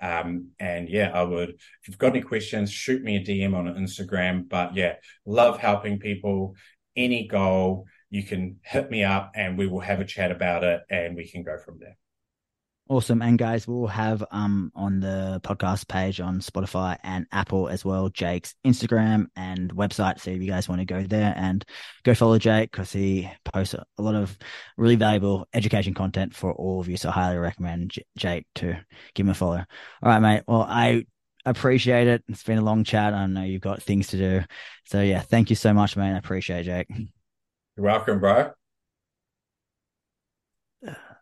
[0.01, 3.66] Um, and yeah, I would, if you've got any questions, shoot me a DM on
[3.66, 4.49] Instagram.
[4.49, 4.95] But yeah,
[5.26, 6.55] love helping people.
[6.97, 10.82] Any goal, you can hit me up and we will have a chat about it
[10.88, 11.97] and we can go from there.
[12.87, 13.22] Awesome.
[13.22, 18.11] And guys, we'll have um on the podcast page on Spotify and Apple as well,
[18.11, 20.20] Jake's Instagram and website.
[20.20, 21.64] So if you guys want to go there and
[22.03, 24.37] go follow Jake because he posts a lot of
[24.76, 26.99] really valuable education content for all of you.
[26.99, 28.78] So I highly recommend J- Jake to
[29.14, 29.64] give him a follow.
[30.03, 30.43] All right, mate.
[30.47, 31.07] Well, I
[31.47, 32.22] appreciate it.
[32.28, 33.14] It's been a long chat.
[33.14, 34.43] I know you've got things to do.
[34.85, 36.12] So yeah, thank you so much, mate.
[36.12, 36.89] I appreciate it, Jake.
[37.76, 38.53] You're welcome, bro.